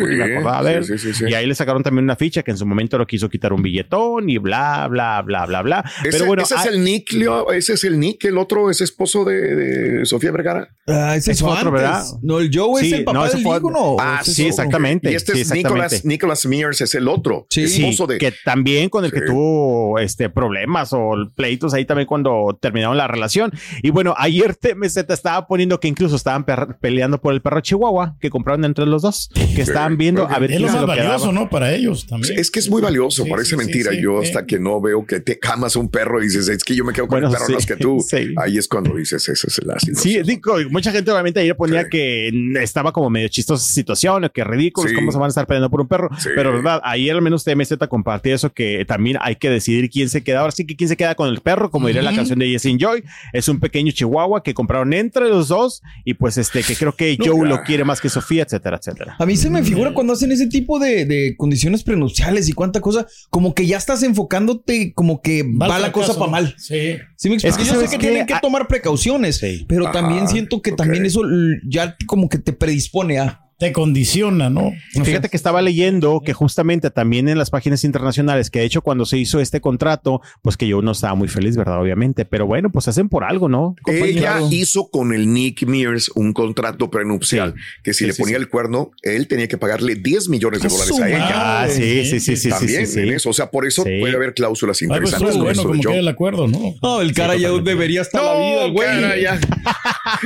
Acordaba 0.02 0.62
de 0.62 0.74
él. 0.78 0.86
Y 1.28 1.34
ahí 1.34 1.46
le 1.46 1.54
sacaron 1.54 1.82
también 1.82 2.04
una 2.04 2.16
ficha 2.16 2.42
que 2.42 2.50
en 2.50 2.56
su 2.58 2.66
momento 2.66 2.98
lo 2.98 3.06
quiso 3.06 3.28
quitar 3.28 3.52
un 3.52 3.62
billetón 3.62 4.28
y 4.28 4.38
bla, 4.38 4.86
bla, 4.88 5.22
bla, 5.22 5.46
bla, 5.46 5.62
bla. 5.62 5.84
Ese, 6.00 6.10
Pero 6.10 6.26
bueno, 6.26 6.42
ese 6.42 6.54
es 6.54 6.60
ah, 6.66 6.68
el 6.68 6.82
Nick, 6.84 7.12
Leo, 7.12 7.52
ese 7.52 7.74
es 7.74 7.84
el 7.84 7.98
Nick, 7.98 8.24
el 8.24 8.38
otro 8.38 8.70
es 8.70 8.80
esposo 8.80 9.24
de, 9.24 9.54
de 9.54 10.06
Sofía 10.06 10.30
Vergara. 10.32 10.68
Ah, 10.86 11.16
ese 11.16 11.32
Es 11.32 11.42
otro. 11.42 11.70
¿verdad? 11.70 12.02
No, 12.22 12.38
el 12.40 12.50
Joe 12.52 12.80
Sí, 12.80 12.86
es 12.88 12.92
el 12.92 13.04
papá 13.04 13.18
no, 13.18 13.24
del 13.28 13.42
fue- 13.42 13.56
hijo, 13.58 13.70
¿no? 13.70 13.96
Ah, 13.98 14.20
sí, 14.22 14.30
es- 14.42 14.50
exactamente. 14.50 15.10
Y 15.10 15.14
este 15.14 15.32
sí, 15.34 15.40
es 15.40 15.50
exactamente. 15.50 15.96
Nicholas, 15.96 16.04
Nicholas 16.04 16.46
Mears, 16.46 16.80
es 16.80 16.94
el 16.94 17.08
otro. 17.08 17.46
Sí. 17.50 17.64
esposo 17.64 18.06
de. 18.06 18.18
que 18.18 18.32
también 18.44 18.88
con 18.88 19.04
el 19.04 19.12
que 19.12 19.22
tuvo 19.22 19.98
este 19.98 20.28
problemas 20.30 20.92
o 20.92 21.12
pleitos 21.34 21.74
ahí 21.74 21.84
también 21.84 22.06
cuando 22.06 22.56
terminaron 22.60 22.96
la 22.96 23.08
relación. 23.08 23.52
Y 23.82 23.90
bueno, 23.90 24.14
ayer 24.16 24.54
TMZ 24.54 24.96
estaba 25.10 25.46
poniendo 25.46 25.80
que 25.80 25.88
incluso 25.88 26.16
estaban 26.16 26.44
peleando 26.80 27.20
por 27.20 27.32
el 27.34 27.42
perro 27.42 27.60
Chihuahua 27.60 28.16
que 28.20 28.30
compraron 28.30 28.64
entre 28.64 28.86
los 28.86 29.02
dos, 29.02 29.30
que 29.54 29.62
estaban 29.86 29.98
viendo 29.98 30.28
a 30.28 30.38
ver 30.38 30.50
Es 30.50 30.56
quién 30.56 30.62
lo 30.62 30.68
se 30.68 30.72
más 30.74 30.80
lo 30.82 30.86
valioso, 30.88 31.16
quedaba. 31.18 31.32
¿no? 31.32 31.50
Para 31.50 31.72
ellos 31.74 32.06
también. 32.06 32.38
Es 32.38 32.50
que 32.50 32.58
es 32.60 32.68
muy 32.70 32.82
valioso, 32.82 33.24
Sí, 33.24 33.30
parece 33.30 33.50
sí, 33.50 33.56
mentira. 33.56 33.90
sí, 33.90 33.96
sí, 33.98 34.02
yo 34.02 34.20
sí. 34.22 34.28
hasta 34.28 34.46
que 34.46 34.58
no 34.58 34.80
veo 34.80 35.04
que 35.06 35.20
te 35.20 35.38
camas 35.38 35.76
un 35.76 35.88
perro 35.88 36.20
y 36.22 36.26
dices, 36.26 36.48
es 36.48 36.62
que 36.64 36.74
yo 36.74 36.84
me 36.84 36.92
quedo 36.92 37.06
con 37.06 37.20
Bueno, 37.20 37.28
el 37.28 37.32
perro 37.34 37.46
sí, 37.46 37.52
más 37.54 37.66
que 37.66 37.76
tú. 37.76 38.00
sí. 38.08 38.34
Ahí 38.36 38.58
es 38.58 38.68
cuando 38.68 38.94
dices, 38.94 39.28
esa 39.28 39.46
es 39.46 39.64
la 39.64 39.78
Sí, 39.78 39.86
situación. 39.94 40.26
digo, 40.26 40.56
mucha 40.70 40.92
gente 40.92 41.10
obviamente 41.10 41.40
ayer 41.40 41.56
ponía 41.56 41.82
Sí. 41.84 41.88
que 41.90 42.52
estaba 42.62 42.92
como 42.92 43.10
medio 43.10 43.28
chistosa 43.28 43.64
esa 43.64 43.72
situación, 43.72 44.24
o 44.24 44.30
que 44.32 44.44
ridículos, 44.44 44.90
Sí. 44.90 44.96
cómo 44.96 45.12
se 45.12 45.18
van 45.18 45.26
a 45.26 45.28
estar 45.28 45.46
peleando 45.46 45.70
por 45.70 45.80
un 45.80 45.88
perro. 45.88 46.08
Sí. 46.18 46.28
Pero 46.34 46.52
verdad, 46.52 46.80
ayer 46.84 47.14
al 47.14 47.22
menos 47.22 47.44
TMZ 47.44 47.86
compartió 47.88 48.34
eso, 48.34 48.52
que 48.52 48.84
también 48.86 49.18
hay 49.20 49.36
que 49.36 49.50
decidir 49.50 49.88
quién 49.90 50.08
se 50.08 50.22
queda. 50.22 50.40
Ahora 50.40 50.52
sí 50.52 50.66
que 50.66 50.76
quién 50.76 50.88
se 50.88 50.96
queda 50.96 51.14
con 51.14 51.28
el 51.28 51.40
perro, 51.40 51.70
como 51.70 51.86
diría 51.88 52.02
la 52.02 52.14
canción 52.14 52.38
de 52.38 52.48
Yes 52.48 52.64
Enjoy. 52.66 53.02
Es 53.32 53.48
un 53.48 53.60
pequeño 53.60 53.92
chihuahua 53.92 54.42
que 54.42 54.54
compraron 54.54 54.92
entre 54.92 55.28
los 55.28 55.48
dos 55.48 55.82
y 56.04 56.14
pues 56.14 56.38
este, 56.38 56.62
que 56.62 56.74
creo 56.76 56.94
que 56.94 57.16
Joe 57.18 57.36
ya. 57.42 57.48
lo 57.56 57.62
quiere 57.62 57.84
más 57.84 58.00
que 58.00 58.08
Sofía, 58.08 58.42
etcétera, 58.44 58.76
etcétera. 58.78 59.16
A 59.18 59.26
mí 59.26 59.36
se 59.36 59.50
me 59.50 59.62
figura 59.62 59.75
cuando 59.94 60.12
hacen 60.12 60.32
ese 60.32 60.46
tipo 60.46 60.78
de, 60.78 61.04
de 61.04 61.34
condiciones 61.36 61.82
prenupciales 61.82 62.48
y 62.48 62.52
cuánta 62.52 62.80
cosa, 62.80 63.06
como 63.30 63.54
que 63.54 63.66
ya 63.66 63.76
estás 63.76 64.02
enfocándote, 64.02 64.92
como 64.94 65.20
que 65.22 65.42
va, 65.42 65.78
la 65.78 65.92
cosa 65.92 66.18
para 66.18 66.30
mal. 66.30 66.54
Sí. 66.58 66.96
Sí, 67.16 67.28
me. 67.30 67.36
Es 67.36 67.42
que 67.42 67.50
Yo 67.50 67.58
sé 67.58 67.74
¿sabes 67.74 67.90
que 67.90 67.98
tienen 67.98 68.26
que 68.26 68.34
Ah, 68.34 68.40
tomar 68.40 68.66
precauciones, 68.68 69.40
pero 69.66 69.84
Ajá, 69.84 69.92
también 69.92 70.28
siento 70.28 70.60
que 70.62 70.72
también 70.72 71.06
eso 71.06 71.22
ya 71.66 71.96
como 72.06 72.28
que 72.28 72.38
te 72.38 72.52
predispone 72.52 73.18
a. 73.18 73.45
Te 73.58 73.72
condiciona, 73.72 74.50
¿no? 74.50 74.72
Fíjate 75.02 75.30
que 75.30 75.36
estaba 75.36 75.62
leyendo 75.62 76.20
que 76.24 76.34
justamente 76.34 76.90
también 76.90 77.26
en 77.30 77.38
las 77.38 77.48
páginas 77.48 77.84
internacionales, 77.84 78.50
que 78.50 78.58
de 78.58 78.66
hecho 78.66 78.82
cuando 78.82 79.06
se 79.06 79.16
hizo 79.16 79.40
este 79.40 79.62
contrato, 79.62 80.20
pues 80.42 80.58
que 80.58 80.68
yo 80.68 80.82
no 80.82 80.90
estaba 80.92 81.14
muy 81.14 81.28
feliz, 81.28 81.56
¿verdad? 81.56 81.80
Obviamente, 81.80 82.26
pero 82.26 82.46
bueno, 82.46 82.70
pues 82.70 82.86
hacen 82.88 83.08
por 83.08 83.24
algo, 83.24 83.48
¿no? 83.48 83.74
Ella 83.86 84.40
hizo 84.50 84.90
con 84.90 85.14
el 85.14 85.32
Nick 85.32 85.66
Mears 85.66 86.10
un 86.14 86.34
contrato 86.34 86.90
prenupcial 86.90 87.54
que 87.82 87.94
si 87.94 88.00
Sí, 88.00 88.06
le 88.08 88.12
sí, 88.12 88.20
ponía 88.22 88.36
sí. 88.36 88.42
el 88.42 88.48
cuerno, 88.50 88.90
él 89.02 89.26
tenía 89.26 89.48
que 89.48 89.56
pagarle 89.56 89.94
10 89.94 90.28
millones 90.28 90.60
de 90.60 90.68
dólares 90.68 91.00
a 91.00 91.08
ella. 91.08 91.62
Ah, 91.62 91.66
sí, 91.68 92.04
sí, 92.04 92.20
sí, 92.20 92.20
sí, 92.20 92.36
sí, 92.36 92.48
También 92.50 92.86
sí, 92.86 92.92
sí. 92.92 93.00
en 93.00 93.14
eso. 93.14 93.30
O 93.30 93.32
sea, 93.32 93.50
por 93.50 93.66
eso 93.66 93.84
Sí. 93.84 94.00
puede 94.00 94.16
haber 94.16 94.34
cláusulas 94.34 94.76
pues 94.76 94.82
interesantes 94.82 95.28
estuvo 95.30 95.44
con 95.46 95.54
bueno 95.54 95.62
como 95.70 95.80
queda 95.80 95.94
el 96.00 96.08
acuerdo, 96.08 96.46
¿no? 96.46 96.74
No, 96.82 97.00
el 97.00 97.14
cara 97.14 97.36
ya 97.36 97.50
debería 97.52 98.02
hasta 98.02 98.20
la 98.22 98.38
vida, 98.38 98.66
güey. 98.68 98.86
cara, 98.86 99.16
ya. 99.18 99.40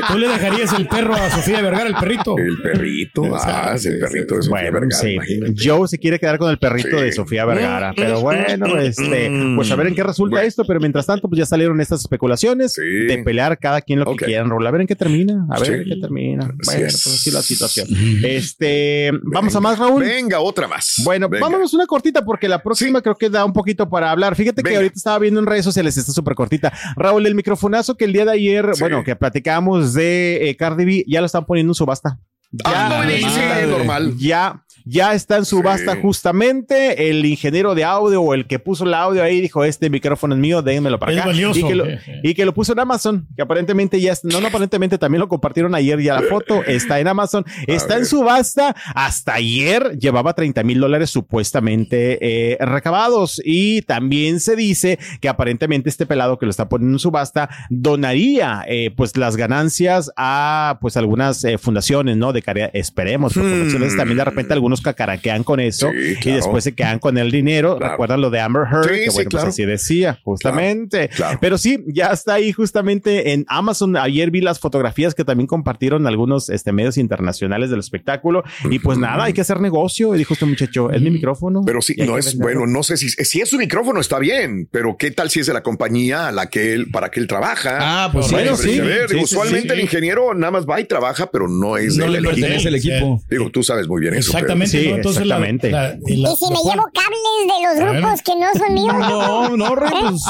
¿Tú 0.08 0.18
le 0.18 0.26
dejarías 0.28 0.72
el 0.72 0.88
perro 0.88 1.14
a 1.14 1.30
Sofía 1.30 1.60
Vergara, 1.62 1.86
el 1.88 1.94
perrito? 1.94 2.36
El 2.36 2.60
perrito, 2.60 3.19
ah, 3.42 3.72
es 3.74 3.86
el 3.86 3.98
perrito 3.98 4.36
de 4.36 4.42
Sofía 4.42 4.50
Bueno, 4.70 4.80
Vergara, 4.80 4.96
sí. 5.02 5.08
imagínate. 5.14 5.54
Joe 5.64 5.88
se 5.88 5.98
quiere 5.98 6.18
quedar 6.18 6.38
con 6.38 6.50
el 6.50 6.58
perrito 6.58 6.98
Sí. 6.98 7.04
de 7.04 7.12
Sofía 7.12 7.44
Vergara. 7.44 7.92
Pero 7.96 8.20
bueno, 8.20 8.44
mm, 8.66 8.78
este, 8.78 9.30
mm. 9.30 9.56
pues 9.56 9.70
a 9.70 9.76
ver 9.76 9.86
en 9.88 9.94
qué 9.94 10.02
resulta 10.02 10.36
Bueno. 10.36 10.46
esto. 10.48 10.64
Pero 10.66 10.80
mientras 10.80 11.06
tanto, 11.06 11.28
pues 11.28 11.38
ya 11.38 11.46
salieron 11.46 11.80
estas 11.80 12.00
especulaciones 12.00 12.72
Sí. 12.74 12.82
de 12.82 13.22
pelear 13.24 13.58
cada 13.58 13.80
quien 13.80 14.00
lo 14.00 14.16
que 14.16 14.24
quieran, 14.26 14.48
Raúl. 14.50 14.66
A 14.66 14.70
ver 14.70 14.80
en 14.82 14.86
qué 14.86 14.96
termina. 14.96 15.46
A 15.50 15.58
ver 15.58 15.66
Sí. 15.68 15.72
en 15.74 15.84
qué 15.84 15.96
termina. 16.00 16.44
Así 16.44 16.54
Bueno, 16.64 16.86
es. 16.86 17.02
pues 17.02 17.14
así 17.14 17.30
la 17.30 17.42
situación. 17.42 17.88
Este, 18.24 19.10
vamos 19.22 19.54
a 19.56 19.60
más, 19.60 19.78
Raúl. 19.78 20.02
Venga, 20.02 20.40
otra 20.40 20.68
más. 20.68 21.00
Bueno, 21.04 21.28
Venga. 21.28 21.46
vámonos 21.46 21.74
una 21.74 21.86
cortita 21.86 22.24
porque 22.24 22.48
la 22.48 22.62
próxima 22.62 23.02
creo 23.02 23.14
que 23.16 23.28
da 23.28 23.44
un 23.44 23.52
poquito 23.52 23.88
para 23.88 24.10
hablar. 24.10 24.34
Fíjate 24.36 24.62
que 24.62 24.76
ahorita 24.76 24.94
estaba 24.96 25.18
viendo 25.18 25.40
en 25.40 25.46
redes 25.46 25.64
sociales, 25.64 25.96
está 25.96 26.12
súper 26.12 26.34
cortita. 26.34 26.72
Raúl, 26.96 27.26
el 27.26 27.34
microfonazo 27.34 27.96
que 27.96 28.04
el 28.04 28.12
día 28.12 28.24
de 28.24 28.32
ayer, 28.32 28.66
Sí. 28.74 28.80
bueno, 28.80 29.02
que 29.04 29.16
platicábamos 29.16 29.94
de 29.94 30.48
eh, 30.50 30.56
Cardi 30.56 30.84
B, 30.84 31.04
ya 31.06 31.20
lo 31.20 31.26
están 31.26 31.44
poniendo 31.44 31.70
en 31.70 31.74
subasta. 31.74 32.18
Ah, 32.64 33.04
dice, 33.06 33.24
madre. 33.48 33.66
normal. 33.68 34.14
Ya, 34.18 34.62
ya 34.84 35.14
está 35.14 35.36
en 35.36 35.44
subasta 35.44 35.92
Sí. 35.94 35.98
justamente. 36.02 37.08
El 37.10 37.24
ingeniero 37.24 37.74
de 37.76 37.84
audio 37.84 38.22
o 38.22 38.34
el 38.34 38.46
que 38.48 38.58
puso 38.58 38.84
el 38.84 38.94
audio 38.94 39.22
ahí 39.22 39.40
dijo: 39.40 39.64
Este 39.64 39.88
micrófono 39.88 40.34
es 40.34 40.40
mío, 40.40 40.60
déjenmelo 40.62 40.98
para 40.98 41.12
Es 41.12 41.18
acá. 41.18 41.28
valioso. 41.28 41.60
Y 41.60 41.62
que, 41.64 41.74
lo, 41.76 41.84
y 42.24 42.34
que 42.34 42.44
lo 42.44 42.52
puso 42.54 42.72
en 42.72 42.80
Amazon, 42.80 43.28
que 43.36 43.42
aparentemente 43.42 44.00
ya, 44.00 44.12
está- 44.12 44.26
no, 44.32 44.40
no, 44.40 44.48
aparentemente 44.48 44.98
también 44.98 45.20
lo 45.20 45.28
compartieron 45.28 45.74
ayer 45.76 46.00
ya 46.00 46.14
la 46.14 46.22
foto. 46.22 46.64
Está 46.64 46.98
en 46.98 47.06
Amazon, 47.08 47.44
está 47.68 47.96
en 47.98 48.06
subasta. 48.06 48.74
Hasta 48.94 49.34
ayer 49.34 49.96
llevaba 49.98 50.34
30 50.34 50.64
mil 50.64 50.80
dólares 50.80 51.10
supuestamente 51.10 52.18
eh, 52.54 52.58
recabados. 52.60 53.40
Y 53.44 53.82
también 53.82 54.40
se 54.40 54.56
dice 54.56 54.98
que 55.20 55.28
aparentemente 55.28 55.88
este 55.88 56.04
pelado 56.06 56.38
que 56.38 56.46
lo 56.46 56.50
está 56.50 56.68
poniendo 56.68 56.96
en 56.96 56.98
subasta 56.98 57.48
donaría 57.68 58.64
eh, 58.66 58.90
pues 58.96 59.16
las 59.16 59.36
ganancias 59.36 60.10
a 60.16 60.78
pues 60.80 60.96
algunas 60.96 61.44
eh, 61.44 61.58
fundaciones, 61.58 62.16
¿no? 62.16 62.32
De 62.32 62.39
caridad, 62.42 62.70
esperemos, 62.72 63.34
porque 63.34 63.48
Hmm. 63.50 63.96
también 63.96 64.18
de 64.18 64.24
repente 64.24 64.52
algunos 64.52 64.80
cacaraquean 64.80 65.44
con 65.44 65.60
eso 65.60 65.90
Sí, 65.90 66.28
y 66.28 66.32
después 66.32 66.64
se 66.64 66.72
quedan 66.74 66.98
con 66.98 67.18
el 67.18 67.30
dinero. 67.30 67.76
Claro. 67.78 67.92
Recuerdan 67.92 68.20
lo 68.20 68.30
de 68.30 68.40
Amber 68.40 68.62
Heard, 68.70 68.84
Sí, 68.84 68.90
que 68.90 69.10
sí, 69.10 69.14
bueno, 69.14 69.30
claro. 69.30 69.44
pues 69.46 69.54
así 69.54 69.64
decía, 69.64 70.18
justamente. 70.24 71.08
Claro. 71.08 71.38
Pero 71.40 71.58
sí, 71.58 71.82
ya 71.86 72.08
está 72.08 72.34
ahí 72.34 72.52
justamente 72.52 73.32
en 73.32 73.44
Amazon. 73.48 73.96
Ayer 73.96 74.30
vi 74.30 74.40
las 74.40 74.58
fotografías 74.60 75.14
que 75.14 75.24
también 75.24 75.46
compartieron 75.46 76.06
algunos 76.06 76.48
este, 76.50 76.72
medios 76.72 76.96
internacionales 76.96 77.70
del 77.70 77.80
espectáculo. 77.80 78.44
Y 78.70 78.78
pues 78.78 78.98
nada, 78.98 79.24
hay 79.24 79.32
que 79.32 79.40
hacer 79.40 79.60
negocio. 79.60 80.14
Y 80.14 80.18
dijo 80.18 80.34
este 80.34 80.46
muchacho, 80.46 80.90
es 80.90 81.00
mi 81.02 81.10
micrófono. 81.10 81.62
Pero 81.66 81.80
sí, 81.82 81.94
no 81.98 82.16
es 82.18 82.26
venderlo". 82.36 82.60
bueno, 82.60 82.72
no 82.72 82.82
sé 82.82 82.96
si, 82.96 83.08
si 83.10 83.40
es 83.40 83.48
su 83.48 83.58
micrófono 83.58 84.00
está 84.00 84.18
bien, 84.18 84.68
pero 84.70 84.96
qué 84.98 85.10
tal 85.10 85.30
si 85.30 85.40
es 85.40 85.46
de 85.46 85.52
la 85.54 85.62
compañía 85.62 86.28
a 86.28 86.32
la 86.32 86.46
que 86.48 86.72
él, 86.74 86.90
para 86.90 87.10
que 87.10 87.20
él 87.20 87.26
trabaja. 87.26 87.78
Ah, 87.80 88.10
pues 88.12 88.26
sí. 88.26 88.34
Bueno, 88.34 88.56
sí, 88.56 88.72
que 88.74 88.80
ver. 88.80 89.06
usualmente 89.22 89.68
sí. 89.68 89.74
el 89.74 89.80
ingeniero 89.80 90.34
nada 90.34 90.50
más 90.50 90.66
va 90.66 90.80
y 90.80 90.84
trabaja, 90.84 91.30
pero 91.30 91.48
no 91.48 91.76
es 91.76 91.96
No 91.96 92.06
le 92.06 92.18
equipo. 92.18 92.29
Pertenece 92.30 92.68
el 92.68 92.74
equipo. 92.76 93.22
Digo, 93.28 93.50
tú 93.50 93.62
sabes 93.62 93.86
muy 93.88 94.00
bien 94.00 94.14
eso. 94.14 94.32
pero- 94.32 94.38
Exactamente, 94.44 94.78
Sí, 94.82 94.88
¿no? 94.88 94.96
Entonces 94.96 95.26
la- 95.26 95.36
exactamente. 95.36 95.70
la- 95.70 95.96
y 96.06 96.16
la- 96.16 96.30
¿Y 96.32 96.36
si 96.36 96.44
me 96.50 96.56
llevo 96.58 96.88
cables 96.94 97.20
de 97.46 97.84
los 97.84 98.00
grupos 98.00 98.22
que 98.22 98.32
no 98.36 98.46
son 98.58 98.74
míos? 98.74 98.94
No, 98.98 99.56
no, 99.56 99.74
Rey, 99.74 99.90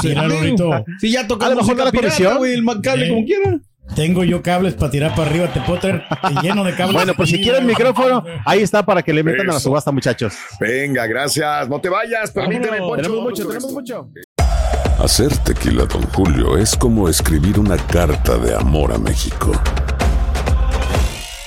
pues. 0.57 0.83
Si 0.99 1.11
ya 1.11 1.21
A 1.21 1.27
tocamos 1.27 1.55
lo 1.55 1.61
mejor 1.63 1.77
la 1.85 1.91
conexión. 1.91 2.37
güey, 2.37 2.53
el 2.53 2.63
cable 2.81 3.09
como 3.09 3.25
quiera. 3.25 3.59
Tengo 3.95 4.23
yo 4.23 4.41
cables 4.41 4.75
para 4.75 4.89
tirar 4.89 5.15
para 5.15 5.29
arriba, 5.29 5.51
te 5.51 5.59
puedo 5.61 5.77
traer 5.79 6.03
lleno 6.41 6.63
de 6.63 6.73
cables. 6.75 6.93
Bueno, 6.93 7.13
pues 7.13 7.29
si 7.29 7.41
quieren 7.41 7.65
micrófono, 7.65 8.23
ahí 8.45 8.61
está 8.61 8.85
para 8.85 9.01
que 9.03 9.11
le 9.11 9.21
metan 9.21 9.49
a 9.49 9.53
la 9.53 9.59
subasta, 9.59 9.91
muchachos. 9.91 10.33
Venga, 10.61 11.05
gracias. 11.07 11.67
No 11.67 11.81
te 11.81 11.89
vayas, 11.89 12.31
permíteme, 12.31 12.79
Vámonos. 12.79 12.87
Poncho. 12.89 13.01
Tenemos 13.03 13.23
mucho, 13.23 13.47
tenemos 13.47 13.73
mucho. 13.73 14.09
Hacer 15.03 15.35
tequila, 15.39 15.85
Don 15.85 16.03
Julio, 16.13 16.57
es 16.57 16.75
como 16.77 17.09
escribir 17.09 17.59
una 17.59 17.75
carta 17.75 18.37
de 18.37 18.55
amor 18.55 18.93
a 18.93 18.97
México. 18.97 19.51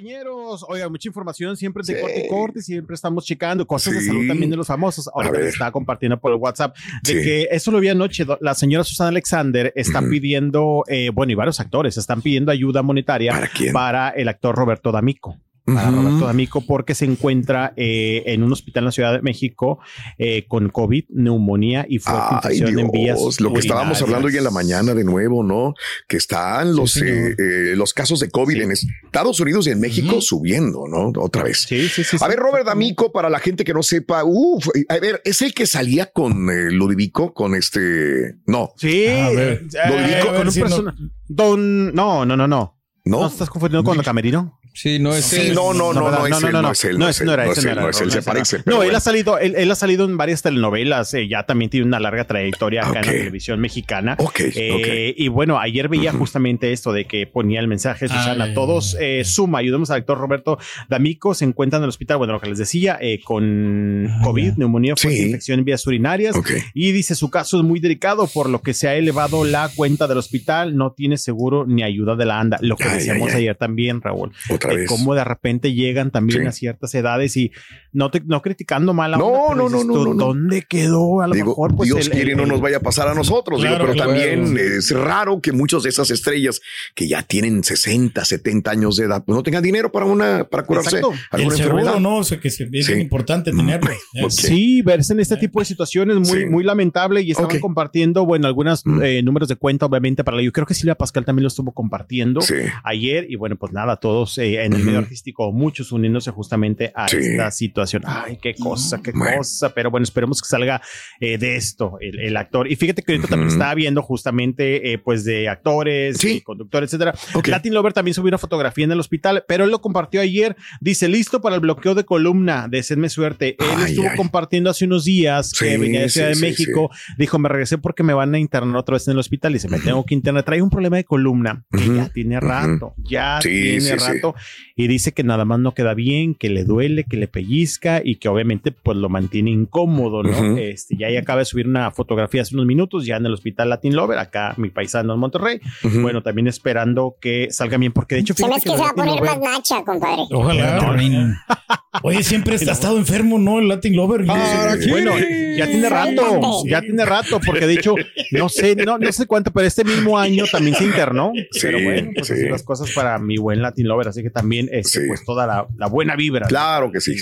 Compañeros, 0.00 0.62
oiga, 0.68 0.90
mucha 0.90 1.08
información 1.08 1.56
siempre 1.56 1.82
de 1.82 1.94
Sí. 1.94 2.00
corte 2.02 2.22
y 2.26 2.28
corte, 2.28 2.60
siempre 2.60 2.94
estamos 2.94 3.24
checando 3.24 3.66
cosas 3.66 3.94
de 3.94 4.00
Sí. 4.00 4.06
salud 4.08 4.28
también 4.28 4.50
de 4.50 4.56
los 4.58 4.66
famosos. 4.66 5.08
Ahorita 5.08 5.32
ver. 5.32 5.44
les 5.44 5.54
estaba 5.54 5.72
compartiendo 5.72 6.20
por 6.20 6.32
el 6.32 6.38
WhatsApp 6.38 6.76
de 7.02 7.12
Sí. 7.12 7.22
que 7.22 7.48
eso 7.50 7.70
lo 7.70 7.80
vi 7.80 7.88
anoche. 7.88 8.26
La 8.42 8.54
señora 8.54 8.84
Susana 8.84 9.08
Alexander 9.08 9.72
está 9.74 10.02
pidiendo, 10.02 10.84
eh, 10.88 11.08
bueno, 11.14 11.32
y 11.32 11.34
varios 11.34 11.60
actores 11.60 11.96
están 11.96 12.20
pidiendo 12.20 12.52
ayuda 12.52 12.82
monetaria 12.82 13.32
¿Para 13.32 13.48
quién? 13.48 13.72
para 13.72 14.10
el 14.10 14.28
actor 14.28 14.54
Roberto 14.54 14.92
D'Amico. 14.92 15.38
Para. 15.66 15.90
Roberto 15.90 16.26
D'Amico 16.26 16.60
porque 16.60 16.94
se 16.94 17.04
encuentra 17.04 17.72
eh, 17.76 18.22
en 18.26 18.42
un 18.44 18.52
hospital 18.52 18.82
en 18.82 18.84
la 18.86 18.92
Ciudad 18.92 19.12
de 19.14 19.22
México 19.22 19.78
eh, 20.16 20.46
con 20.46 20.68
COVID, 20.68 21.04
neumonía 21.10 21.84
y 21.88 21.98
fuerte 21.98 22.22
Ay, 22.42 22.56
infección 22.58 22.78
en 22.78 22.90
vías. 22.92 23.40
Lo 23.40 23.52
que 23.52 23.58
estábamos 23.60 24.00
hablando 24.00 24.28
hoy 24.28 24.36
en 24.36 24.44
la 24.44 24.50
mañana 24.50 24.94
de 24.94 25.02
nuevo, 25.04 25.42
¿no? 25.42 25.74
Que 26.06 26.16
están 26.18 26.74
los, 26.76 26.96
eh, 26.98 27.34
eh, 27.38 27.74
los 27.76 27.92
casos 27.92 28.20
de 28.20 28.30
COVID 28.30 28.54
Sí. 28.54 28.60
en 28.62 28.70
Estados 28.70 29.40
Unidos 29.40 29.66
y 29.66 29.70
en 29.70 29.80
México 29.80 30.20
subiendo, 30.20 30.84
¿no? 30.88 31.12
Otra 31.20 31.42
vez. 31.42 31.62
Sí, 31.68 31.88
sí, 31.88 32.04
sí. 32.04 32.16
A 32.16 32.18
sí. 32.20 32.24
ver, 32.28 32.38
Robert 32.38 32.64
D'Amico, 32.66 33.10
para 33.10 33.28
la 33.28 33.38
gente 33.40 33.64
que 33.64 33.74
no 33.74 33.82
sepa, 33.82 34.22
uf, 34.24 34.68
a 34.88 34.98
ver, 34.98 35.20
es 35.24 35.42
el 35.42 35.52
que 35.52 35.66
salía 35.66 36.06
con 36.06 36.48
eh, 36.48 36.70
Ludovico, 36.70 37.34
con 37.34 37.54
este, 37.56 38.36
no, 38.46 38.72
Sí, 38.76 39.06
A 39.08 39.30
ver. 39.30 39.64
eh, 39.74 40.20
con 40.24 40.46
un 40.46 40.52
sí, 40.52 40.60
no. 40.60 40.66
persona- 40.66 40.96
Don, 41.28 41.92
no, 41.94 42.24
no, 42.24 42.36
no, 42.36 42.46
no. 42.46 42.78
¿No 43.04 43.20
no. 43.20 43.26
estás 43.26 43.48
confundiendo 43.50 43.84
con 43.88 43.98
el 43.98 44.04
camerino? 44.04 44.58
Sí, 44.76 44.98
no 44.98 45.14
es 45.14 45.24
Sí, 45.24 45.52
no, 45.54 45.72
no, 45.72 45.92
no, 45.94 46.10
no, 46.10 46.26
es 46.26 46.42
él, 46.42 46.52
no 46.52 46.70
es 46.70 46.84
él, 46.84 46.98
no, 46.98 47.32
era, 47.32 47.46
ese 47.46 47.64
no 47.64 47.72
era, 47.72 47.82
no 47.82 47.88
es 47.88 48.00
él, 48.00 48.10
se 48.10 48.22
parece. 48.22 48.58
No, 48.66 48.82
él 48.82 48.94
ha 48.94 49.00
salido, 49.00 49.38
él, 49.38 49.54
él 49.56 49.70
ha 49.70 49.74
salido 49.74 50.04
en 50.04 50.16
varias 50.16 50.42
telenovelas, 50.42 51.14
eh, 51.14 51.26
ya 51.28 51.44
también 51.44 51.70
tiene 51.70 51.86
una 51.86 51.98
larga 51.98 52.26
trayectoria 52.26 52.86
acá 52.86 53.00
en 53.00 53.06
la 53.06 53.12
televisión 53.12 53.58
mexicana. 53.58 54.16
Ok, 54.18 54.40
Eh, 54.54 55.14
Y 55.16 55.28
bueno, 55.28 55.58
ayer 55.58 55.88
veía 55.88 56.12
justamente 56.12 56.72
esto 56.72 56.92
de 56.92 57.06
que 57.06 57.26
ponía 57.26 57.60
el 57.60 57.68
mensaje, 57.68 58.06
Susana, 58.08 58.44
Ay, 58.44 58.54
todos 58.54 58.96
eh, 59.00 59.22
suma, 59.24 59.58
ayudemos 59.58 59.90
al 59.90 59.98
actor 59.98 60.18
Roberto 60.18 60.58
D'Amico, 60.88 61.34
se 61.34 61.46
encuentran 61.46 61.80
en 61.80 61.84
el 61.84 61.88
hospital, 61.88 62.18
bueno, 62.18 62.34
lo 62.34 62.40
que 62.40 62.48
les 62.48 62.58
decía, 62.58 62.98
eh, 63.00 63.20
con 63.24 64.08
COVID, 64.22 64.54
neumonía, 64.56 64.92
infección 64.92 65.60
en 65.60 65.64
vías 65.64 65.86
urinarias. 65.86 66.36
Ok. 66.36 66.50
Y 66.74 66.92
dice 66.92 67.14
su 67.14 67.30
caso 67.30 67.56
es 67.58 67.64
muy 67.64 67.80
delicado, 67.80 68.26
por 68.26 68.50
lo 68.50 68.60
que 68.60 68.74
se 68.74 68.88
ha 68.88 68.94
elevado 68.94 69.44
la 69.44 69.70
cuenta 69.74 70.06
del 70.06 70.18
hospital, 70.18 70.76
no 70.76 70.92
tiene 70.92 71.16
seguro 71.16 71.64
ni 71.66 71.82
ayuda 71.82 72.14
de 72.16 72.26
la 72.26 72.40
ANDA. 72.40 72.58
Lo 72.60 72.76
que 72.76 72.88
decíamos 72.88 73.28
ay, 73.28 73.34
ay. 73.36 73.42
ayer 73.42 73.56
también, 73.56 74.00
Raúl. 74.00 74.32
Otra 74.66 74.74
de 74.76 74.80
vez. 74.82 74.88
cómo 74.90 75.14
de 75.14 75.24
repente 75.24 75.72
llegan 75.72 76.10
también 76.10 76.42
Sí. 76.42 76.46
a 76.48 76.52
ciertas 76.52 76.94
edades 76.94 77.36
y 77.36 77.52
no 77.96 78.10
te, 78.10 78.20
no 78.24 78.42
criticando 78.42 78.92
mal 78.92 79.14
a 79.14 79.16
No, 79.16 79.54
no, 79.54 79.68
no, 79.68 79.82
no, 79.84 79.92
tú, 79.94 80.04
no, 80.04 80.14
no. 80.14 80.24
¿Dónde 80.26 80.62
quedó? 80.68 81.22
A 81.22 81.26
lo 81.26 81.34
Digo, 81.34 81.46
mejor, 81.48 81.74
pues 81.74 81.88
Dios 81.88 82.06
el- 82.06 82.12
quiere 82.12 82.32
el- 82.32 82.36
no 82.36 82.46
nos 82.46 82.60
vaya 82.60 82.76
a 82.76 82.80
pasar 82.80 83.08
a 83.08 83.14
nosotros, 83.14 83.62
digo, 83.62 83.74
pero 83.78 83.92
claro. 83.94 84.10
también 84.12 84.56
es 84.58 84.90
raro 84.90 85.40
que 85.40 85.52
muchas 85.52 85.82
de 85.82 85.88
esas 85.88 86.10
estrellas 86.10 86.60
que 86.94 87.08
ya 87.08 87.22
tienen 87.22 87.64
60, 87.64 88.24
70 88.24 88.70
años 88.70 88.96
de 88.96 89.04
edad, 89.06 89.24
pues 89.24 89.34
no 89.34 89.42
tengan 89.42 89.62
dinero 89.62 89.90
para 89.90 90.04
una, 90.06 90.44
para 90.44 90.64
curarse 90.64 90.96
Exacto. 90.98 91.12
El 91.12 91.18
alguna 91.40 91.56
seguro, 91.56 91.78
enfermedad. 91.78 92.00
no, 92.00 92.16
o 92.18 92.24
sea, 92.24 92.38
que 92.38 92.48
es 92.48 92.56
Sí. 92.56 92.92
importante 92.92 93.50
tenerlo. 93.52 93.90
Ok. 94.22 94.30
Sí, 94.30 94.82
verse 94.82 95.12
en 95.14 95.20
este 95.20 95.36
tipo 95.38 95.58
de 95.60 95.64
situaciones 95.64 96.16
muy, 96.18 96.40
Sí. 96.40 96.46
muy 96.46 96.64
lamentable 96.64 97.22
y 97.22 97.30
estaban 97.30 97.58
compartiendo, 97.60 98.26
bueno, 98.26 98.46
algunos 98.46 98.84
Mm. 98.84 99.24
números 99.24 99.48
de 99.48 99.56
cuenta, 99.56 99.86
obviamente, 99.86 100.22
para 100.22 100.36
la 100.36 100.42
yo 100.42 100.52
creo 100.52 100.66
que 100.66 100.74
Silvia 100.74 100.94
Pascal 100.96 101.24
también 101.24 101.44
lo 101.44 101.48
estuvo 101.48 101.72
compartiendo 101.72 102.40
Sí. 102.42 102.54
ayer 102.84 103.26
y 103.30 103.36
bueno, 103.36 103.56
pues 103.56 103.72
nada, 103.72 103.96
todos 103.96 104.36
eh, 104.38 104.64
en 104.64 104.74
el 104.74 104.84
medio 104.84 104.98
artístico, 104.98 105.50
muchos 105.52 105.92
uniéndose 105.92 106.30
justamente 106.30 106.92
a 106.94 107.08
Sí. 107.08 107.16
esta 107.18 107.50
situación. 107.50 107.85
Ay, 108.04 108.38
qué 108.40 108.54
cosa, 108.54 109.00
qué 109.02 109.12
Bueno. 109.12 109.38
cosa, 109.38 109.72
pero 109.74 109.90
bueno, 109.90 110.04
esperemos 110.04 110.40
que 110.42 110.48
salga 110.48 110.80
eh, 111.20 111.38
de 111.38 111.56
esto 111.56 111.98
el, 112.00 112.18
el 112.20 112.36
actor. 112.36 112.70
Y 112.70 112.76
fíjate 112.76 113.02
que 113.02 113.12
ahorita 113.12 113.28
también 113.28 113.50
estaba 113.50 113.74
viendo 113.74 114.02
justamente 114.02 114.92
eh, 114.92 114.98
pues 114.98 115.24
de 115.24 115.48
actores, 115.48 116.18
Sí. 116.18 116.36
y 116.36 116.40
conductores, 116.40 116.88
etcétera. 116.92 117.14
Latin 117.46 117.74
Lover 117.74 117.92
también 117.92 118.14
subió 118.14 118.28
una 118.28 118.38
fotografía 118.38 118.84
en 118.84 118.92
el 118.92 119.00
hospital, 119.00 119.44
pero 119.48 119.64
él 119.64 119.70
lo 119.70 119.80
compartió 119.80 120.20
ayer. 120.20 120.56
Dice, 120.80 121.08
listo 121.08 121.40
para 121.40 121.54
el 121.54 121.60
bloqueo 121.60 121.94
de 121.94 122.04
columna, 122.04 122.66
desenme 122.70 123.08
suerte. 123.08 123.56
Él 123.58 123.66
Ay, 123.76 123.90
estuvo 123.92 124.08
ay. 124.10 124.16
compartiendo 124.16 124.70
hace 124.70 124.84
unos 124.84 125.04
días 125.04 125.52
que 125.52 125.72
Sí, 125.72 125.76
venía 125.76 126.00
de 126.00 126.08
Ciudad 126.08 126.32
sí, 126.32 126.40
de 126.40 126.46
México. 126.48 126.90
Dijo, 127.18 127.38
me 127.38 127.48
regresé 127.48 127.78
porque 127.78 128.02
me 128.02 128.14
van 128.14 128.34
a 128.34 128.38
internar 128.38 128.76
otra 128.76 128.94
vez 128.94 129.06
en 129.08 129.12
el 129.12 129.18
hospital. 129.18 129.54
Y 129.54 129.58
se 129.58 129.68
me 129.68 129.78
tengo 129.78 130.04
que 130.04 130.14
internar. 130.14 130.42
Trae 130.44 130.62
un 130.62 130.70
problema 130.70 130.96
de 130.96 131.04
columna 131.04 131.64
que 131.70 131.86
ya 131.94 132.08
tiene 132.08 132.40
rato, 132.40 132.94
ya 132.98 133.38
tiene 133.42 133.96
rato. 133.96 134.34
Y 134.74 134.88
dice 134.88 135.12
que 135.12 135.22
nada 135.24 135.44
más 135.44 135.58
no 135.58 135.74
queda 135.74 135.94
bien, 135.94 136.34
que 136.34 136.48
le 136.50 136.64
duele, 136.64 137.04
que 137.04 137.16
le 137.16 137.28
pellizca 137.28 137.75
y 138.04 138.16
que 138.16 138.28
obviamente 138.28 138.72
pues 138.72 138.96
lo 138.96 139.08
mantiene 139.08 139.50
incómodo, 139.50 140.22
¿no? 140.22 140.56
Este, 140.56 140.96
ya 140.96 141.06
ahí 141.08 141.16
acaba 141.16 141.40
de 141.40 141.44
subir 141.44 141.66
una 141.68 141.90
fotografía 141.90 142.42
hace 142.42 142.54
unos 142.54 142.66
minutos 142.66 143.04
ya 143.06 143.16
en 143.16 143.26
el 143.26 143.32
hospital 143.34 143.68
Latin 143.70 143.94
Lover, 143.96 144.18
acá 144.18 144.54
mi 144.56 144.70
paisano 144.70 145.14
en 145.14 145.20
Monterrey. 145.20 145.60
Bueno, 145.82 146.22
también 146.22 146.46
esperando 146.48 147.16
que 147.20 147.48
salga 147.50 147.76
bien, 147.78 147.92
porque 147.92 148.14
de 148.16 148.22
hecho, 148.22 148.34
Se 148.34 148.42
me 148.46 148.54
fíjate 148.54 148.68
es 148.68 148.72
que 148.72 148.78
se 148.78 148.82
va 148.84 148.90
a 148.90 148.94
poner 148.94 149.14
Lover- 149.20 149.40
más 149.40 149.54
nacha, 149.56 149.84
compadre. 149.84 150.22
Ojalá. 150.30 150.96
Oye, 152.02 152.22
siempre 152.22 152.54
ha 152.54 152.56
estado 152.72 152.98
enfermo, 152.98 153.38
¿no? 153.38 153.58
El 153.58 153.68
Latin 153.68 153.96
Lover. 153.96 154.24
Ah, 154.28 154.74
Sí. 154.78 154.90
Bueno, 154.90 155.12
ya 155.56 155.66
tiene 155.66 155.88
rato, 155.88 156.62
ya 156.66 156.80
tiene 156.82 157.04
rato, 157.06 157.40
porque 157.44 157.66
de 157.66 157.74
hecho, 157.74 157.94
no 158.32 158.48
sé, 158.50 158.76
no, 158.76 158.98
no 158.98 159.10
sé 159.12 159.26
cuánto, 159.26 159.50
pero 159.52 159.66
este 159.66 159.82
mismo 159.84 160.18
año 160.18 160.44
también 160.50 160.74
se 160.76 160.84
internó. 160.84 161.32
Sí, 161.52 161.60
pero 161.62 161.82
bueno, 161.82 162.10
pues 162.14 162.26
sí. 162.26 162.32
así 162.34 162.48
las 162.48 162.62
cosas 162.62 162.90
para 162.92 163.18
mi 163.18 163.38
buen 163.38 163.62
Latin 163.62 163.88
Lover, 163.88 164.08
así 164.08 164.22
que 164.22 164.28
también, 164.30 164.68
este, 164.72 165.00
Sí. 165.00 165.06
pues 165.08 165.24
toda 165.24 165.46
la, 165.46 165.66
la 165.78 165.86
buena 165.88 166.16
vibra. 166.16 166.46
Claro 166.46 166.86
¿no? 166.86 166.92
que 166.92 167.00
sí. 167.00 167.16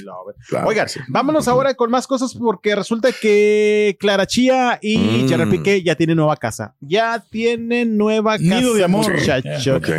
Claro 0.48 0.68
Oigan, 0.68 0.88
sí. 0.88 1.00
vámonos 1.08 1.48
ahora 1.48 1.74
con 1.74 1.90
más 1.90 2.06
cosas 2.06 2.34
porque 2.34 2.74
resulta 2.76 3.10
que 3.12 3.96
Clara 3.98 4.26
Chía 4.26 4.78
y 4.82 4.98
Mm. 4.98 5.28
Gerard 5.28 5.50
Piqué 5.50 5.82
ya 5.82 5.94
tienen 5.94 6.16
nueva 6.16 6.36
casa. 6.36 6.74
Ya 6.80 7.24
tienen 7.30 7.96
nueva 7.96 8.32
casa. 8.38 8.60
Nido 8.60 8.74
de 8.74 8.84
amor. 8.84 9.12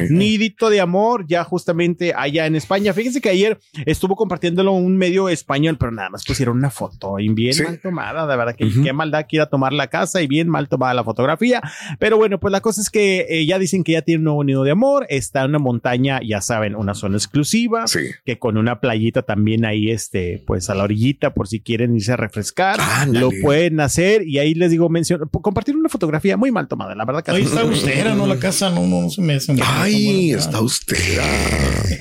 Nidito 0.09 0.69
de 0.69 0.81
amor, 0.81 1.25
ya 1.27 1.43
justamente 1.43 2.13
allá 2.15 2.45
en 2.45 2.55
España. 2.55 2.93
Fíjense 2.93 3.21
que 3.21 3.29
ayer 3.29 3.59
estuvo 3.85 4.15
compartiéndolo 4.15 4.71
un 4.73 4.97
medio 4.97 5.29
español, 5.29 5.77
pero 5.79 5.91
nada 5.91 6.09
más 6.09 6.23
pusieron 6.25 6.57
una 6.57 6.69
foto 6.69 7.19
y 7.19 7.29
bien 7.29 7.53
Sí. 7.53 7.63
mal 7.63 7.79
tomada. 7.79 8.27
De 8.27 8.35
verdad 8.37 8.55
que 8.55 8.69
qué 8.83 8.93
maldad 8.93 9.25
que 9.27 9.37
ir 9.37 9.41
a 9.41 9.49
tomar 9.49 9.73
la 9.73 9.87
casa 9.87 10.21
y 10.21 10.27
bien 10.27 10.49
mal 10.49 10.67
tomada 10.67 10.93
la 10.93 11.03
fotografía. 11.03 11.61
Pero 11.99 12.17
bueno, 12.17 12.39
pues 12.39 12.51
la 12.51 12.61
cosa 12.61 12.81
es 12.81 12.89
que 12.89 13.25
eh, 13.29 13.45
ya 13.45 13.59
dicen 13.59 13.83
que 13.83 13.93
ya 13.93 14.01
tiene 14.01 14.19
un 14.19 14.23
nuevo 14.25 14.43
nido 14.43 14.63
de 14.63 14.71
amor. 14.71 15.05
Está 15.09 15.41
en 15.43 15.49
una 15.49 15.59
montaña, 15.59 16.19
ya 16.25 16.41
saben, 16.41 16.75
una 16.75 16.93
zona 16.93 17.17
exclusiva 17.17 17.87
Sí. 17.87 17.99
que 18.25 18.37
con 18.39 18.57
una 18.57 18.79
playita 18.79 19.21
también 19.21 19.65
ahí, 19.65 19.89
este, 19.91 20.24
pues 20.45 20.69
a 20.69 20.75
la 20.75 20.83
orillita, 20.83 21.33
por 21.33 21.47
si 21.47 21.59
quieren 21.59 21.95
irse 21.95 22.11
a 22.13 22.17
refrescar, 22.17 22.79
Ándale. 22.79 23.19
lo 23.19 23.29
pueden 23.41 23.79
hacer. 23.79 24.27
Y 24.27 24.39
ahí 24.39 24.53
les 24.53 24.71
digo, 24.71 24.89
menciono, 24.89 25.27
compartir 25.29 25.75
una 25.75 25.89
fotografía 25.89 26.38
muy 26.38 26.51
mal 26.51 26.67
tomada, 26.67 26.95
la 26.95 27.05
verdad 27.05 27.23
que 27.23 27.31
Ahí 27.31 27.43
está 27.43 27.61
austera, 27.61 28.15
¿no? 28.15 28.27
La 28.27 28.38
casa 28.38 28.69
no, 28.69 28.85
no, 28.88 29.01
no 29.03 29.09
se 29.09 29.21
me 29.21 29.35
hace. 29.35 29.55
Ay, 29.63 30.31
está 30.31 30.61
usted. 30.61 30.97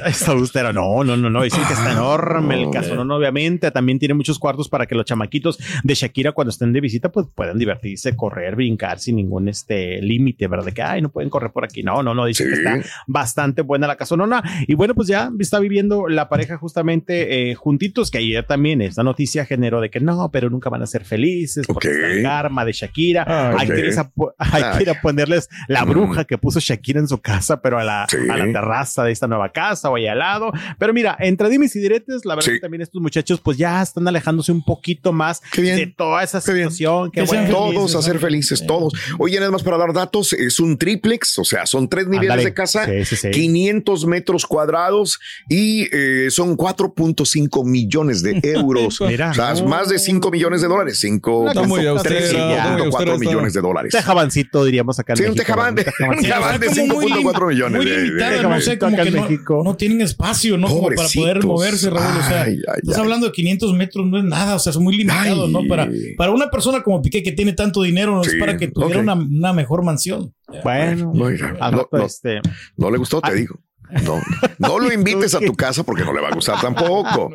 Está 0.07 0.33
austera. 0.33 0.73
No, 0.73 1.05
no, 1.05 1.17
no, 1.17 1.31
no. 1.31 1.43
Dicen 1.43 1.63
que 1.67 1.73
está 1.73 1.93
enorme 1.93 2.63
el 2.63 2.71
casonón, 2.71 3.11
obviamente. 3.11 3.71
También 3.71 3.99
tiene 3.99 4.15
muchos 4.15 4.39
cuartos 4.39 4.69
para 4.69 4.87
que 4.87 4.95
los 4.95 5.05
chamaquitos 5.05 5.59
de 5.83 5.95
Shakira, 5.95 6.33
cuando 6.33 6.51
estén 6.51 6.73
de 6.73 6.81
visita, 6.81 7.11
pues 7.11 7.27
puedan 7.35 7.59
divertirse, 7.59 8.17
correr, 8.17 8.57
brincar 8.57 8.99
sin 8.99 9.17
ningún 9.17 9.49
este 9.49 10.01
límite, 10.03 10.47
¿verdad? 10.47 10.73
Que, 10.73 10.83
ay, 10.83 11.03
no 11.03 11.11
pueden 11.11 11.31
correr 11.31 11.53
por 11.53 11.65
aquí. 11.65 11.83
No, 11.83 12.03
no, 12.03 12.15
no. 12.15 12.27
Dicen 12.27 12.49
que 12.49 12.55
está 12.55 12.81
bastante 13.07 13.63
buena 13.63 13.87
la 13.87 13.97
casonona. 13.97 14.43
Y 14.67 14.75
bueno, 14.75 14.95
pues 14.95 15.09
ya 15.09 15.31
está 15.39 15.59
viviendo 15.59 16.09
la 16.09 16.29
pareja 16.29 16.57
justamente 16.57 17.51
eh, 17.51 17.55
juntitos, 17.55 18.11
que 18.15 18.19
ayer 18.19 18.45
también 18.45 18.81
esta 18.81 19.03
noticia 19.03 19.45
generó 19.45 19.81
de 19.81 19.91
que 19.91 19.99
no, 20.01 20.31
pero 20.33 20.49
nunca 20.51 20.71
van 20.71 20.83
a 20.83 20.87
ser 20.87 21.05
felices 21.05 21.67
porque 21.67 21.89
Ok. 21.89 21.95
está 21.95 22.07
el 22.13 22.23
karma 22.23 22.65
de 22.65 22.73
Shakira. 22.73 23.25
Ah, 23.27 23.57
hay, 23.59 23.67
que 23.69 23.81
ir 23.89 23.99
a, 23.99 24.09
po- 24.09 24.35
hay 24.39 24.63
que 24.77 24.83
ir 24.85 24.91
a 24.91 25.01
ponerles 25.01 25.49
la 25.69 25.85
Mm. 25.85 25.89
bruja 25.91 26.25
que 26.25 26.39
puso 26.39 26.61
Shakira 26.61 27.01
en 27.01 27.09
su 27.09 27.19
casa, 27.19 27.61
pero 27.61 27.79
a 27.79 27.85
la, 27.85 28.07
Sí. 28.09 28.17
a 28.31 28.37
la 28.37 28.45
terraza 28.47 29.03
de 29.05 29.11
esta 29.13 29.27
nueva 29.27 29.51
casa 29.51 29.91
o 29.91 29.97
ahí 29.97 30.07
al 30.07 30.19
lado. 30.21 30.53
Pero 30.79 30.93
mira, 30.95 31.17
entre 31.19 31.49
dimes 31.51 31.75
y 31.77 31.81
diretes, 31.81 32.25
la 32.25 32.37
verdad 32.37 32.47
Sí. 32.51 32.55
que 32.55 32.61
también 32.61 32.83
estos 32.83 33.03
muchachos 33.03 33.41
pues 33.41 33.59
ya 33.59 33.83
están 33.83 34.07
alejándose 34.07 34.53
un 34.53 34.65
poquito 34.65 35.13
más 35.13 35.43
de 35.57 35.87
toda 35.97 36.23
esa 36.23 36.41
Qué 36.41 36.53
bien. 36.53 36.71
situación. 36.71 37.11
Qué 37.11 37.21
Que 37.23 37.27
bueno. 37.27 37.43
felices, 37.47 37.55
Todos 37.75 37.95
a 37.97 38.03
ser 38.03 38.15
¿no? 38.15 38.21
felices, 38.21 38.67
todos. 38.67 38.93
Oye, 39.19 39.39
nada 39.41 39.51
más 39.51 39.63
para 39.63 39.77
dar 39.79 39.93
datos, 39.93 40.33
es 40.33 40.61
un 40.61 40.79
triplex, 40.79 41.39
o 41.39 41.45
sea, 41.45 41.67
son 41.67 41.89
tres 41.89 42.07
niveles 42.07 42.45
de 42.45 42.55
casa, 42.55 42.85
Sí, 42.87 43.05
sí, 43.05 43.17
sí. 43.17 43.31
500 43.31 44.07
metros 44.07 44.47
cuadrados 44.47 45.19
y 45.49 45.89
eh, 45.93 46.29
son 46.31 46.57
4.5 46.57 47.65
millones 47.65 48.04
de 48.07 48.41
euros. 48.43 49.01
Mira. 49.09 49.31
o 49.31 49.35
sea, 49.35 49.55
más 49.67 49.89
de 49.89 49.99
5 49.99 50.31
millones 50.31 50.61
de 50.63 50.69
dólares. 50.69 50.99
5, 51.01 51.39
Una 51.41 51.51
Está 51.53 51.63
muy 51.67 51.81
casota 51.85 51.91
austera, 51.91 52.21
sencilla. 52.21 52.57
está 52.57 52.71
muy 52.73 52.81
5.4 52.83 52.85
austera, 52.95 53.19
millones 53.19 53.53
de 53.55 53.61
dólares. 53.61 53.93
Tejabancito, 53.93 54.65
diríamos 54.65 54.99
acá 54.99 55.13
en 55.13 55.17
Sí, 55.17 55.23
un 55.25 55.29
México, 55.31 55.45
tejabán 55.47 55.75
de, 55.75 55.85
¿verdad? 55.85 56.17
un 56.17 56.23
tejabán 56.23 56.61
de 56.61 56.69
muy 56.69 56.77
5.4 56.77 57.39
lim- 57.39 57.49
millones. 57.49 57.77
Muy 57.83 57.85
de- 57.91 57.97
de- 57.97 58.03
limitada, 58.07 58.43
no 58.43 58.61
sé, 58.61 58.79
como 58.79 58.95
acá 58.95 59.03
que 59.03 59.09
en 59.09 59.15
no, 59.17 59.23
México. 59.23 59.63
no 59.65 59.77
tienen 59.77 60.01
espacio, 60.01 60.57
¿no? 60.59 60.69
Como 60.69 60.89
para 60.89 61.09
poder 61.15 61.45
moverse, 61.45 61.91
Raúl. 61.91 62.19
O 62.19 62.23
sea, 62.29 62.43
Ay, 62.43 62.53
ay, 62.69 62.79
estás 62.83 62.97
ay. 62.97 63.03
hablando 63.03 63.27
de 63.27 63.33
500 63.33 63.73
metros, 63.75 64.07
no 64.07 64.19
es 64.19 64.25
nada, 64.25 64.55
o 64.57 64.59
sea, 64.59 64.71
es 64.71 64.77
muy 64.79 64.97
limitado, 64.97 65.47
Ay. 65.47 65.53
¿no? 65.53 65.61
Para, 65.69 65.89
para 66.17 66.33
una 66.33 66.51
persona 66.51 66.83
como 66.83 67.01
Piqué 67.03 67.23
que 67.23 67.33
tiene 67.33 67.53
tanto 67.53 67.83
dinero, 67.83 68.15
no 68.15 68.25
Sí, 68.25 68.31
es 68.35 68.37
para 68.41 68.57
que 68.57 68.69
tuviera 68.69 68.97
ok. 68.99 69.03
una, 69.03 69.15
una 69.15 69.53
mejor 69.53 69.83
mansión. 69.85 70.35
Bueno, 70.63 71.13
no, 71.15 71.31
no, 71.31 72.05
este, 72.05 72.41
no 72.77 72.91
le 72.91 72.99
gustó, 72.99 73.21
te 73.21 73.31
Ah, 73.31 73.35
digo. 73.35 73.59
No, 74.03 74.21
no 74.59 74.79
lo 74.79 74.93
invites 74.93 75.35
a 75.35 75.41
tu 75.41 75.55
casa 75.55 75.83
porque 75.85 76.05
no 76.05 76.13
le 76.13 76.21
va 76.21 76.29
a 76.29 76.35
gustar 76.35 76.61
tampoco. 76.61 77.31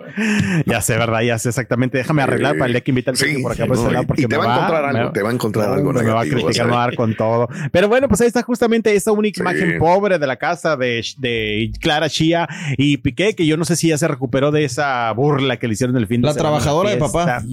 Ya 0.65 0.81
sé, 0.81 0.97
¿verdad? 0.97 1.21
Ya 1.21 1.37
sé 1.39 1.49
exactamente. 1.49 1.97
Déjame 1.97 2.21
arreglar 2.21 2.53
para 2.57 2.65
el 2.67 2.73
día 2.73 2.81
que 2.81 2.91
invita 2.91 3.11
al 3.11 3.17
Sí, 3.17 3.41
por 3.41 3.51
acá 3.53 3.65
por 3.65 3.75
este 3.75 3.87
no, 3.87 3.93
lado, 3.93 4.07
porque 4.07 4.21
y 4.23 4.25
te 4.25 4.37
me 4.37 4.45
va 4.45 4.53
a 4.53 4.57
encontrar 4.57 4.85
algo, 4.85 5.03
me- 5.05 5.11
te 5.13 5.21
va 5.23 5.29
a 5.29 5.33
encontrar 5.33 5.67
no, 5.69 5.73
algo 5.75 5.93
Me 5.93 6.03
va 6.03 6.21
a 6.21 6.25
criticar, 6.25 6.65
me 6.65 6.71
va 6.73 6.83
a 6.83 6.87
dar 6.87 6.95
con 6.95 7.15
todo. 7.15 7.47
Pero 7.71 7.87
bueno, 7.87 8.07
pues 8.07 8.21
ahí 8.21 8.27
está 8.27 8.41
justamente 8.43 8.93
esa 8.95 9.11
única 9.11 9.29
Sí. 9.37 9.41
imagen 9.41 9.79
pobre 9.79 10.19
de 10.19 10.27
la 10.27 10.35
casa 10.37 10.75
de, 10.75 11.05
de 11.17 11.71
Clara 11.79 12.09
Chía 12.09 12.47
y 12.77 12.97
Piqué, 12.97 13.35
que 13.35 13.45
yo 13.45 13.57
no 13.57 13.65
sé 13.65 13.75
si 13.75 13.89
ya 13.89 13.97
se 13.97 14.07
recuperó 14.07 14.51
de 14.51 14.65
esa 14.65 15.11
burla 15.13 15.57
que 15.57 15.67
le 15.67 15.73
hicieron 15.73 15.95
el 15.97 16.07
fin 16.07 16.21
de 16.21 16.27
La 16.27 16.33
semana 16.33 16.49
en 16.57 16.61
trabajadora 16.63 16.89
de 16.91 16.97
papá. 16.97 17.43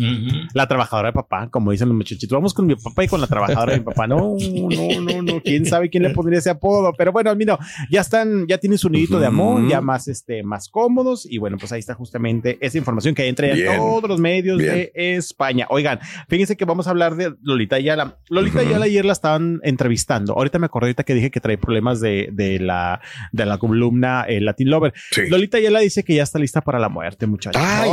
La 0.54 0.66
trabajadora 0.68 1.08
de 1.08 1.12
papá, 1.12 1.48
como 1.50 1.70
dicen 1.72 1.88
los 1.88 1.96
muchachitos. 1.96 2.34
Vamos 2.36 2.54
con 2.54 2.66
mi 2.66 2.74
papá 2.76 3.04
y 3.04 3.08
con 3.08 3.20
la 3.20 3.26
trabajadora 3.26 3.72
de 3.72 3.78
mi 3.78 3.84
papá. 3.84 4.06
No, 4.06 4.36
no, 4.38 5.00
no, 5.00 5.22
no. 5.22 5.40
Quién 5.42 5.66
sabe 5.66 5.90
quién 5.90 6.02
le 6.02 6.10
pondría 6.10 6.38
ese 6.38 6.50
apodo. 6.50 6.92
Pero 6.96 7.12
bueno, 7.12 7.34
mira, 7.36 7.58
ya 7.90 8.00
están, 8.00 8.46
ya 8.46 8.58
tienen 8.58 8.78
su 8.78 8.88
nidito 8.96 9.20
de 9.20 9.26
amor, 9.26 9.68
ya 9.68 9.80
más, 9.80 10.08
este, 10.08 10.42
más 10.42 10.68
cómodos. 10.68 11.26
Y 11.30 11.38
bueno, 11.38 11.56
pues 11.58 11.72
ahí 11.72 11.80
está 11.80 11.94
justamente 11.94 12.58
esa 12.60 12.78
información 12.78 13.14
que 13.14 13.26
entra 13.28 13.48
en 13.48 13.54
Bien. 13.56 13.76
todos 13.76 14.08
los 14.08 14.20
medios 14.20 14.58
Bien. 14.58 14.72
de 14.74 14.92
España. 14.94 15.66
Oigan, 15.70 15.98
fíjense 16.28 16.56
que 16.56 16.64
vamos 16.64 16.86
a 16.86 16.90
hablar 16.90 17.16
de 17.16 17.34
Lolita 17.42 17.76
Ayala. 17.76 18.18
Lolita 18.28 18.58
Ujú. 18.60 18.68
Ayala 18.68 18.84
ayer 18.86 19.04
la 19.04 19.12
estaban 19.12 19.60
entrevistando. 19.62 20.32
Ahorita 20.34 20.58
me 20.58 20.66
acordé 20.66 20.86
ahorita 20.86 21.04
que 21.04 21.14
dije 21.14 21.30
que 21.30 21.40
trae 21.40 21.58
problemas 21.58 22.00
de, 22.00 22.28
de 22.32 22.58
la, 22.58 23.00
de 23.32 23.46
la 23.46 23.58
columna 23.58 24.24
eh, 24.28 24.40
Latin 24.40 24.70
Lover. 24.70 24.92
Sí. 25.10 25.22
Lolita 25.28 25.58
Ayala 25.58 25.80
dice 25.80 26.04
que 26.04 26.14
ya 26.14 26.22
está 26.22 26.38
lista 26.38 26.60
para 26.60 26.78
la 26.78 26.88
muerte, 26.88 27.26
muchachos. 27.26 27.60
Ay, 27.64 27.90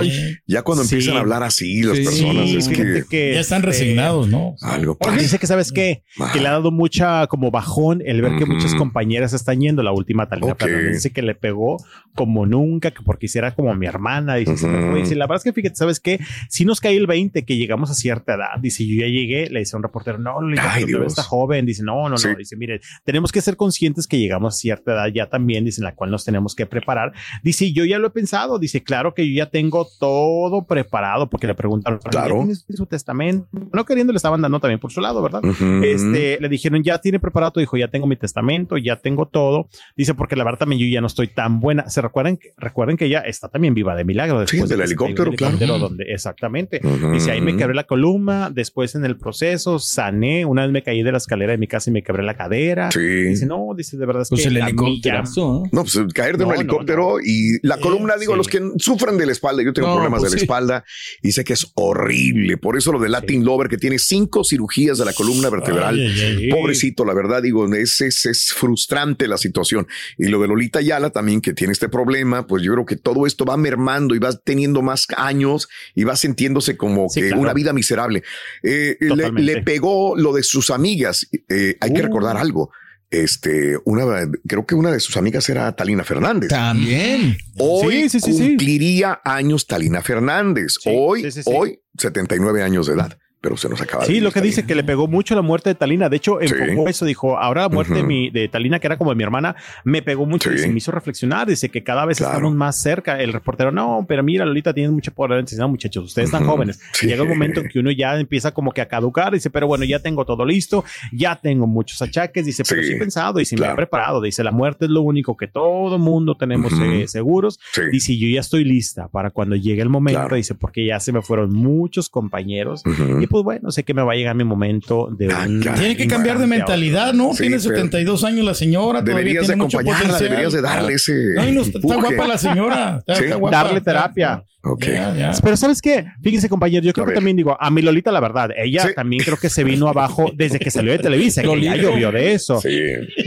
Ay. 0.00 0.12
Ya 0.46 0.62
cuando 0.62 0.84
Sí. 0.84 0.94
empiezan 0.96 1.16
a 1.16 1.20
hablar 1.20 1.42
así 1.42 1.82
las 1.82 1.96
Sí, 1.98 2.04
personas, 2.04 2.50
es 2.50 2.68
que 2.68 3.04
que, 3.08 3.34
Ya 3.34 3.40
están 3.40 3.58
este, 3.58 3.66
resignados, 3.70 4.28
¿no? 4.28 4.54
algo 4.62 4.96
pasa. 4.96 5.16
dice 5.16 5.38
que 5.38 5.46
sabes 5.46 5.72
qué, 5.72 6.02
que 6.32 6.40
le 6.40 6.48
ha 6.48 6.52
dado 6.52 6.70
mucha 6.70 7.26
como 7.26 7.50
bajón 7.50 8.02
el 8.04 8.22
ver 8.22 8.36
que 8.38 8.46
muchas 8.46 8.74
compañeras 8.74 9.32
están 9.32 9.60
yendo. 9.60 9.82
La 9.82 9.92
última 9.92 10.28
Talina 10.34 10.52
Ok. 10.52 10.58
Fernández 10.60 10.92
dice 10.94 11.12
que 11.12 11.22
le 11.22 11.34
pegó 11.34 11.76
como 12.14 12.46
nunca, 12.46 12.92
que 12.92 13.02
porque 13.02 13.26
hiciera 13.26 13.54
como 13.54 13.74
mi 13.74 13.86
hermana. 13.86 14.36
Dice. 14.36 14.52
Dice, 14.94 15.14
la 15.16 15.26
verdad 15.26 15.38
es 15.38 15.44
que 15.44 15.52
fíjate, 15.52 15.74
sabes 15.76 15.98
qué, 16.00 16.20
si 16.48 16.64
nos 16.64 16.80
cae 16.80 16.96
el 16.96 17.06
20 17.08 17.44
que 17.44 17.56
llegamos 17.56 17.90
a 17.90 17.94
cierta 17.94 18.34
edad. 18.34 18.58
Dice, 18.60 18.86
yo 18.86 19.00
ya 19.02 19.08
llegué, 19.08 19.48
le 19.50 19.58
dice 19.60 19.74
a 19.74 19.78
un 19.78 19.82
reportero, 19.82 20.18
no, 20.18 20.34
todavía 20.54 20.86
Dios. 20.86 21.06
está 21.06 21.22
joven. 21.22 21.66
Dice, 21.66 21.82
no, 21.82 22.08
no, 22.08 22.16
Sí. 22.16 22.28
no. 22.28 22.36
Dice, 22.36 22.56
mire, 22.56 22.80
tenemos 23.04 23.32
que 23.32 23.40
ser 23.40 23.56
conscientes 23.56 24.06
que 24.06 24.18
llegamos 24.18 24.54
a 24.54 24.56
cierta 24.56 24.92
edad 24.92 25.06
ya 25.12 25.28
también, 25.28 25.64
dice, 25.64 25.80
en 25.80 25.84
la 25.84 25.94
cual 25.94 26.10
nos 26.10 26.24
tenemos 26.24 26.54
que 26.54 26.66
preparar. 26.66 27.12
Dice, 27.42 27.72
yo 27.72 27.84
ya 27.84 27.98
lo 27.98 28.06
he 28.08 28.10
pensado. 28.10 28.58
Dice, 28.58 28.82
claro 28.82 29.14
que 29.14 29.26
yo 29.28 29.34
ya 29.36 29.50
tengo 29.50 29.86
todo 29.98 30.64
preparado, 30.66 31.28
porque 31.28 31.46
le 31.46 31.54
preguntaron, 31.54 31.98
¿ya 32.04 32.10
Claro. 32.10 32.36
tienes 32.38 32.64
su 32.68 32.86
testamento? 32.86 33.48
No 33.72 33.84
queriendo, 33.84 34.12
le 34.12 34.16
estaban 34.18 34.40
dando 34.40 34.60
también 34.60 34.78
por 34.78 34.92
su 34.92 35.00
lado, 35.00 35.20
¿verdad? 35.22 35.42
Este, 35.82 36.38
le 36.40 36.48
dijeron, 36.48 36.82
ya 36.82 36.98
tiene 36.98 37.18
preparado 37.18 37.52
tu 37.52 37.60
hijo, 37.60 37.76
ya 37.76 37.88
tengo 37.88 38.06
mi 38.06 38.16
testamento, 38.16 38.76
ya 38.76 38.96
tengo 38.96 39.26
todo. 39.26 39.68
Dice, 39.96 40.14
porque 40.24 40.36
la 40.36 40.44
verdad 40.44 40.60
también 40.60 40.80
yo 40.80 40.86
ya 40.86 41.02
no 41.02 41.06
estoy 41.06 41.28
tan 41.28 41.60
buena. 41.60 41.90
Se 41.90 42.00
recuerdan, 42.00 42.38
que- 42.38 42.54
recuerden 42.56 42.96
que 42.96 43.04
ella 43.04 43.20
está 43.20 43.48
también 43.50 43.74
viva 43.74 43.94
de 43.94 44.04
milagro. 44.06 44.38
Sí, 44.46 44.56
después 44.56 44.70
del 44.70 44.78
de 44.78 44.84
que 44.84 44.88
se 44.88 44.94
cayó 44.96 45.06
helicóptero, 45.08 45.30
del 45.58 45.58
claro. 45.68 45.78
donde, 45.78 46.04
exactamente. 46.04 46.80
Ujú. 46.82 47.12
Dice, 47.12 47.30
ahí 47.30 47.42
me 47.42 47.54
quebré 47.58 47.74
la 47.74 47.84
columna, 47.84 48.48
después 48.50 48.94
en 48.94 49.04
el 49.04 49.18
proceso 49.18 49.78
sané, 49.78 50.46
una 50.46 50.62
vez 50.62 50.72
me 50.72 50.82
caí 50.82 51.02
de 51.02 51.12
la 51.12 51.18
escalera 51.18 51.52
de 51.52 51.58
mi 51.58 51.66
casa 51.66 51.90
y 51.90 51.92
me 51.92 52.02
quebré 52.02 52.22
la 52.22 52.38
cadera. 52.38 52.90
Sí. 52.90 53.00
Dice, 53.00 53.44
no, 53.44 53.74
dice, 53.76 53.98
de 53.98 54.06
verdad 54.06 54.22
es 54.22 54.30
Pues 54.30 54.40
que 54.44 54.48
el 54.48 54.56
helicóptero. 54.56 55.22
No, 55.36 55.82
pues 55.82 55.98
caer 56.14 56.38
de 56.38 56.44
No, 56.44 56.48
un 56.48 56.54
no, 56.54 56.60
helicóptero 56.62 57.16
y 57.22 57.58
la 57.62 57.76
columna, 57.76 58.16
digo, 58.16 58.32
sí. 58.32 58.38
los 58.38 58.48
que 58.48 58.62
sufren 58.78 59.18
de 59.18 59.26
la 59.26 59.32
espalda, 59.32 59.62
yo 59.62 59.74
tengo 59.74 59.88
No, 59.88 59.94
problemas 59.96 60.20
pues 60.20 60.32
de 60.32 60.36
la 60.36 60.40
sí. 60.40 60.44
espalda 60.44 60.84
y 61.22 61.32
sé 61.32 61.44
que 61.44 61.52
es 61.52 61.70
horrible. 61.74 62.56
Por 62.56 62.78
eso 62.78 62.92
lo 62.92 62.98
de 62.98 63.10
Latin 63.10 63.44
Lover, 63.44 63.68
que 63.68 63.76
tiene 63.76 63.98
cinco 63.98 64.42
cirugías 64.42 64.96
de 64.96 65.04
la 65.04 65.12
columna 65.12 65.50
vertebral. 65.50 65.96
Ay, 65.98 66.06
ay, 66.06 66.36
ay. 66.44 66.48
Pobrecito, 66.48 67.04
la 67.04 67.12
verdad, 67.12 67.42
digo, 67.42 67.72
es, 67.74 68.00
es, 68.00 68.24
es 68.24 68.52
frustrante 68.54 69.28
la 69.28 69.36
situación. 69.36 69.86
Y 70.18 70.28
lo 70.28 70.40
de 70.40 70.48
Lolita 70.48 70.80
Yala 70.80 71.10
también, 71.10 71.40
que 71.40 71.52
tiene 71.52 71.72
este 71.72 71.88
problema, 71.88 72.46
pues 72.46 72.62
yo 72.62 72.72
creo 72.72 72.86
que 72.86 72.96
todo 72.96 73.26
esto 73.26 73.44
va 73.44 73.56
mermando 73.56 74.14
y 74.14 74.18
va 74.18 74.32
teniendo 74.32 74.82
más 74.82 75.06
años 75.16 75.68
y 75.94 76.04
va 76.04 76.16
sintiéndose 76.16 76.76
como 76.76 77.08
Sí, 77.08 77.20
que 77.20 77.26
claro. 77.28 77.42
una 77.42 77.52
vida 77.52 77.72
miserable. 77.72 78.22
Eh, 78.62 78.96
le, 79.00 79.62
pegó 79.62 80.16
lo 80.16 80.32
de 80.32 80.42
sus 80.42 80.70
amigas. 80.70 81.26
Eh, 81.48 81.76
hay 81.80 81.92
que 81.92 82.00
Uh. 82.00 82.04
recordar 82.04 82.36
algo. 82.36 82.70
Este, 83.10 83.76
una, 83.84 84.28
creo 84.46 84.66
que 84.66 84.74
una 84.74 84.90
de 84.90 84.98
sus 84.98 85.16
amigas 85.16 85.48
era 85.48 85.70
Talina 85.76 86.02
Fernández. 86.02 86.48
También. 86.50 87.36
Hoy 87.58 88.08
Sí, 88.08 88.08
sí, 88.08 88.20
sí, 88.20 88.32
sí. 88.32 88.48
cumpliría 88.48 89.20
años 89.24 89.66
Talina 89.68 90.02
Fernández. 90.02 90.74
Sí, 90.80 90.90
hoy, 90.92 91.22
sí, 91.22 91.30
sí, 91.30 91.42
sí. 91.44 91.50
hoy, 91.54 91.78
79 91.98 92.62
años 92.62 92.86
de 92.88 92.94
edad. 92.94 93.16
Pero 93.44 93.56
se 93.58 93.68
nos 93.68 93.78
acaba 93.80 94.06
Sí, 94.06 94.20
lo 94.20 94.30
que 94.30 94.40
Talina. 94.40 94.46
dice 94.46 94.66
que 94.66 94.74
le 94.74 94.82
pegó 94.84 95.06
mucho 95.06 95.34
la 95.34 95.42
muerte 95.42 95.68
de 95.68 95.74
Talina. 95.74 96.08
De 96.08 96.16
hecho, 96.16 96.38
Sí. 96.40 96.54
enfocó 96.58 96.88
eso. 96.88 97.04
Dijo, 97.04 97.38
ahora 97.38 97.60
la 97.62 97.68
muerte 97.68 97.92
de, 97.92 98.00
Ujú. 98.00 98.08
mi, 98.08 98.30
de 98.30 98.48
Talina, 98.48 98.78
que 98.80 98.86
era 98.86 98.96
como 98.96 99.10
de 99.10 99.16
mi 99.16 99.22
hermana, 99.22 99.54
me 99.84 100.00
pegó 100.00 100.24
mucho 100.24 100.48
Sí. 100.48 100.56
y 100.56 100.58
se 100.60 100.68
me 100.68 100.78
hizo 100.78 100.90
reflexionar. 100.92 101.46
Dice 101.46 101.68
que 101.68 101.84
cada 101.84 102.06
vez 102.06 102.16
Claro. 102.18 102.32
estamos 102.32 102.54
más 102.54 102.80
cerca. 102.80 103.20
El 103.20 103.34
reportero, 103.34 103.70
no, 103.70 104.06
pero 104.08 104.22
mira, 104.22 104.46
Lolita, 104.46 104.72
tienes 104.72 104.90
mucho 104.92 105.12
poder. 105.12 105.44
No, 105.58 105.68
muchachos, 105.68 106.04
ustedes 106.06 106.28
están 106.30 106.46
jóvenes. 106.46 106.80
Sí. 106.94 107.06
Llega 107.06 107.22
un 107.22 107.28
momento 107.28 107.60
en 107.60 107.68
que 107.68 107.78
uno 107.78 107.90
ya 107.90 108.18
empieza 108.18 108.52
como 108.54 108.72
que 108.72 108.80
a 108.80 108.88
caducar. 108.88 109.34
Dice, 109.34 109.50
pero 109.50 109.66
bueno, 109.66 109.84
ya 109.84 109.98
tengo 109.98 110.24
todo 110.24 110.44
listo. 110.46 110.82
Ya 111.12 111.36
tengo 111.36 111.66
muchos 111.66 112.00
achaques. 112.00 112.46
Dice, 112.46 112.62
pero 112.66 112.80
Sí. 112.82 112.88
sí 112.88 112.94
he 112.94 112.98
pensado 112.98 113.40
y 113.40 113.44
sí 113.44 113.56
me 113.56 113.66
he 113.66 113.74
preparado. 113.74 114.22
Dice, 114.22 114.42
la 114.42 114.52
muerte 114.52 114.86
es 114.86 114.90
lo 114.90 115.02
único 115.02 115.36
que 115.36 115.48
todo 115.48 115.98
mundo 115.98 116.34
tenemos 116.36 116.72
Ujú. 116.72 116.82
eh, 116.84 117.08
seguros. 117.08 117.60
Sí. 117.72 117.82
Dice, 117.92 118.16
yo 118.16 118.26
ya 118.28 118.40
estoy 118.40 118.64
lista 118.64 119.08
para 119.08 119.30
cuando 119.30 119.54
llegue 119.56 119.82
el 119.82 119.90
momento. 119.90 120.20
Claro. 120.20 120.36
Dice, 120.36 120.54
porque 120.54 120.86
ya 120.86 120.98
se 121.00 121.12
me 121.12 121.20
fueron 121.20 121.52
muchos 121.52 122.08
compañeros. 122.08 122.82
Y 123.20 123.26
pues 123.34 123.42
bueno, 123.42 123.72
sé 123.72 123.82
que 123.82 123.94
me 123.94 124.02
va 124.04 124.12
a 124.12 124.14
llegar 124.14 124.36
mi 124.36 124.44
momento 124.44 125.08
de 125.10 125.26
Ah, 125.32 125.46
un... 125.48 125.58
Tiene 125.60 125.96
que 125.96 126.06
cambiar 126.06 126.38
de 126.38 126.46
mentalidad. 126.46 127.12
¿no? 127.14 127.32
Sí, 127.32 127.38
tiene 127.42 127.56
pero 127.56 127.74
72 127.74 128.22
años 128.22 128.46
la 128.46 128.54
señora. 128.54 129.00
todavía 129.00 129.16
Deberías 129.16 129.48
de 129.48 129.54
tiene 129.54 129.62
mucho 129.64 129.78
acompañarla, 129.80 130.18
deberías 130.20 130.52
de 130.52 130.62
darle 130.62 130.94
ese 130.94 131.34
Ay, 131.36 131.50
no, 131.50 131.62
está, 131.62 131.80
guapa 131.80 132.28
la 132.28 132.38
señora. 132.38 132.98
Está, 133.00 133.14
Sí. 133.16 133.24
está 133.24 133.34
guapa. 133.34 133.56
Darle 133.56 133.80
terapia. 133.80 134.44
Ok. 134.64 134.84
Ya. 134.86 135.32
Pero 135.42 135.56
¿sabes 135.56 135.82
qué? 135.82 136.06
Fíjense, 136.22 136.48
compañero, 136.48 136.84
yo 136.84 136.92
creo 136.92 137.04
A 137.04 137.06
que 137.06 137.10
ver. 137.10 137.16
también 137.18 137.36
digo, 137.36 137.56
a 137.60 137.70
mi 137.70 137.82
Lolita, 137.82 138.10
la 138.12 138.20
verdad, 138.20 138.50
ella 138.56 138.82
Sí. 138.88 138.94
también 138.94 139.22
creo 139.22 139.36
que 139.36 139.48
se 139.50 139.62
vino 139.64 139.88
abajo 139.88 140.30
desde 140.36 140.58
que 140.58 140.70
salió 140.70 140.92
de 140.92 140.98
Televisa, 140.98 141.42
que 141.42 141.60
ya 141.60 141.76
llovió 141.76 142.10
de 142.12 142.32
eso. 142.32 142.60
Sí. 142.60 142.70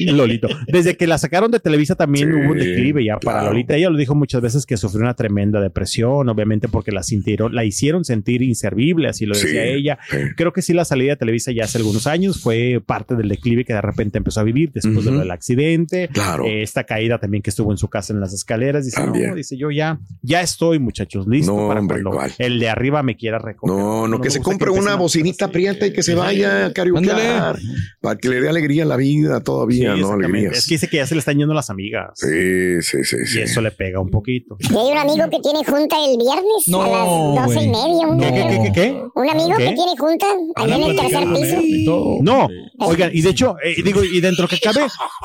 Lolito. 0.06 0.48
Desde 0.68 0.96
que 0.98 1.08
la 1.08 1.18
sacaron 1.18 1.52
de 1.52 1.60
Televisa 1.60 1.96
también 1.96 2.30
Sí, 2.30 2.34
hubo 2.36 2.52
un 2.52 2.58
declive 2.58 3.04
ya 3.06 3.18
para 3.20 3.40
claro. 3.40 3.54
Lolita. 3.54 3.76
Ella 3.76 3.90
lo 3.90 3.98
dijo 3.98 4.16
muchas 4.16 4.42
veces 4.42 4.66
que 4.66 4.78
sufrió 4.78 5.02
una 5.02 5.14
tremenda 5.14 5.62
depresión, 5.62 6.28
obviamente 6.30 6.68
porque 6.68 6.92
la 6.92 7.04
sintieron, 7.04 7.54
la 7.54 7.66
hicieron 7.66 8.04
sentir 8.06 8.42
inservible, 8.42 9.08
así 9.10 9.26
lo 9.26 9.36
Sí, 9.36 9.46
decía 9.48 9.66
ella. 9.66 10.00
Creo 10.36 10.54
que 10.54 10.62
sí 10.62 10.74
la 10.74 10.86
salida 10.86 11.12
de 11.12 11.18
Televisa 11.18 11.52
ya 11.52 11.66
hace 11.66 11.78
algunos 11.78 12.08
años 12.08 12.42
fue 12.42 12.82
parte 12.86 13.16
del 13.16 13.30
declive 13.30 13.66
que 13.66 13.74
de 13.74 13.82
repente 13.82 14.18
empezó 14.18 14.40
a 14.40 14.44
vivir 14.44 14.72
después 14.74 14.96
de 15.04 15.10
Ujú. 15.10 15.12
lo 15.14 15.20
del 15.20 15.32
accidente. 15.32 16.10
Claro. 16.12 16.46
Eh, 16.46 16.64
esta 16.64 16.84
caída 16.84 17.20
también 17.20 17.42
que 17.44 17.50
estuvo 17.50 17.72
en 17.72 17.78
su 17.78 17.88
casa 17.90 18.14
en 18.14 18.20
las 18.20 18.34
escaleras. 18.34 18.86
Dice, 18.86 18.98
También. 19.02 19.30
no, 19.30 19.36
dice 19.36 19.58
yo 19.58 19.70
ya, 19.72 20.00
ya 20.22 20.42
estoy, 20.42 20.80
muchachos, 20.80 21.27
listo 21.28 21.54
No, 21.56 21.68
para 21.68 21.80
hombre, 21.80 22.02
cuando 22.04 22.22
el 22.40 22.60
de 22.60 22.70
arriba 22.70 23.04
me 23.04 23.16
quiera 23.18 23.40
recoger. 23.40 23.76
No, 23.76 24.08
no, 24.08 24.22
que 24.22 24.30
se 24.30 24.42
compre 24.42 24.70
una 24.72 24.96
bocinita 24.96 25.46
así. 25.46 25.54
prieta 25.54 25.86
y 25.88 25.94
que 25.94 26.04
se 26.04 26.16
vaya 26.16 26.68
a 26.68 26.74
karaokear. 26.74 27.58
Para 28.02 28.18
que 28.18 28.30
le 28.30 28.42
dé 28.42 28.50
alegría 28.50 28.84
a 28.84 28.86
la 28.86 28.96
vida 28.96 29.38
Sí, 29.38 29.44
todavía, 29.44 29.96
¿no? 29.96 30.12
Alegrías. 30.14 30.58
Es 30.58 30.68
que 30.68 30.76
dice 30.76 30.88
que 30.88 30.98
ya 30.98 31.08
se 31.08 31.16
le 31.16 31.20
están 31.20 31.38
yendo 31.38 31.54
las 31.54 31.70
amigas. 31.70 32.12
Sí, 32.16 32.82
sí, 32.82 33.04
sí, 33.04 33.18
sí. 33.26 33.40
Y 33.40 33.42
eso 33.42 33.62
le 33.62 33.72
pega 33.72 34.00
un 34.00 34.10
poquito. 34.10 34.58
Y 34.60 34.68
hay 34.76 34.92
un 34.92 34.98
amigo 34.98 35.30
que 35.30 35.40
tiene 35.42 35.60
junta 35.66 35.96
el 36.06 36.18
viernes 36.18 36.68
No, 36.68 36.82
a 36.84 37.36
las 37.36 37.48
doce 37.48 37.64
y 37.66 37.68
media. 37.70 38.08
Un, 38.08 38.20
¿Qué, 38.20 38.28
qué, 38.28 38.48
qué, 38.50 38.60
qué, 38.64 38.72
qué? 38.74 39.02
un 39.16 39.30
amigo 39.30 39.58
¿Qué? 39.58 39.66
que 39.66 39.74
tiene 39.74 39.98
junta 39.98 40.26
allá 40.56 40.76
en 40.76 40.84
el 40.84 40.96
tercer 40.96 41.24
piso. 41.34 42.18
No, 42.22 42.48
oigan, 42.80 43.12
y 43.14 43.22
de 43.22 43.30
hecho, 43.30 43.56
eh, 43.64 43.82
digo, 43.84 44.04
y 44.04 44.22
dentro 44.22 44.48
que 44.48 44.60
cabe, 44.60 44.82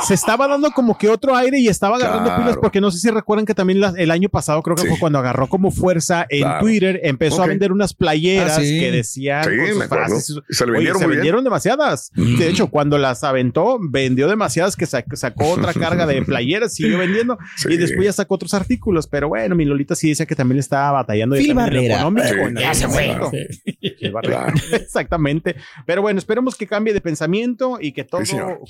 se 0.06 0.14
estaba 0.14 0.48
dando 0.48 0.70
como 0.72 0.96
que 0.98 1.08
otro 1.08 1.34
aire 1.36 1.58
y 1.58 1.68
estaba 1.68 1.96
agarrando 1.96 2.24
Claro. 2.24 2.42
pilas, 2.42 2.58
porque 2.60 2.80
no 2.80 2.90
sé 2.90 2.98
si 2.98 3.10
recuerdan 3.10 3.46
que 3.46 3.54
también 3.54 3.80
la- 3.80 3.94
el 3.96 4.10
año 4.10 4.28
pasado, 4.28 4.62
creo 4.62 4.76
que 4.76 4.82
Sí. 4.82 4.88
fue 4.88 4.98
cuando 4.98 5.18
agarró 5.18 5.48
como 5.48 5.70
fuerza 5.92 6.26
en 6.30 6.42
Claro. 6.42 6.60
Twitter, 6.60 7.00
empezó 7.02 7.42
a 7.42 7.46
vender 7.46 7.70
unas 7.72 7.92
playeras 7.92 8.56
Ah, 8.58 8.62
sí. 8.62 8.80
que 8.80 8.90
decían 8.90 9.44
Sí, 9.44 9.50
con 9.56 9.66
sus 9.68 9.76
me 9.76 9.84
acuerdo. 9.84 10.06
frases 10.06 10.30
y 10.30 10.32
su- 10.32 10.42
Se 10.48 10.64
le 10.66 10.78
Oye, 10.78 10.92
vendieron 10.92 11.40
se 11.40 11.44
demasiadas. 11.44 12.10
De 12.14 12.48
hecho, 12.48 12.68
cuando 12.68 12.96
las 12.98 13.22
aventó, 13.24 13.78
vendió 13.80 14.26
demasiadas 14.28 14.74
que 14.76 14.86
sac- 14.86 15.14
sacó 15.16 15.50
otra 15.52 15.72
carga 15.74 16.06
de 16.06 16.22
playeras, 16.22 16.74
siguió 16.74 16.98
vendiendo 16.98 17.36
Sí. 17.56 17.68
y 17.72 17.76
después 17.76 18.06
ya 18.06 18.12
sacó 18.12 18.34
otros 18.36 18.54
artículos. 18.54 19.06
Pero 19.06 19.28
bueno, 19.28 19.54
mi 19.54 19.64
Lolita 19.66 19.94
sí 19.94 20.08
decía 20.08 20.24
que 20.26 20.34
también 20.34 20.58
estaba 20.58 20.92
batallando 20.92 21.36
Phil 21.36 21.54
Barrera. 21.54 22.02
Exactamente. 24.72 25.56
Pero 25.86 26.02
bueno, 26.02 26.18
esperemos 26.18 26.56
que 26.56 26.66
cambie 26.66 26.92
de 26.94 27.00
pensamiento 27.00 27.78
y 27.80 27.92
que 27.92 28.04
todo 28.04 28.22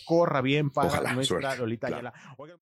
corra 0.05 0.41
bien 0.41 0.71
para 0.71 0.89
Ojalá, 0.89 1.13
nuestra 1.15 1.41
suerte. 1.41 1.59
Lolita 1.61 1.89
Claro. 1.89 2.09
Ayala. 2.09 2.62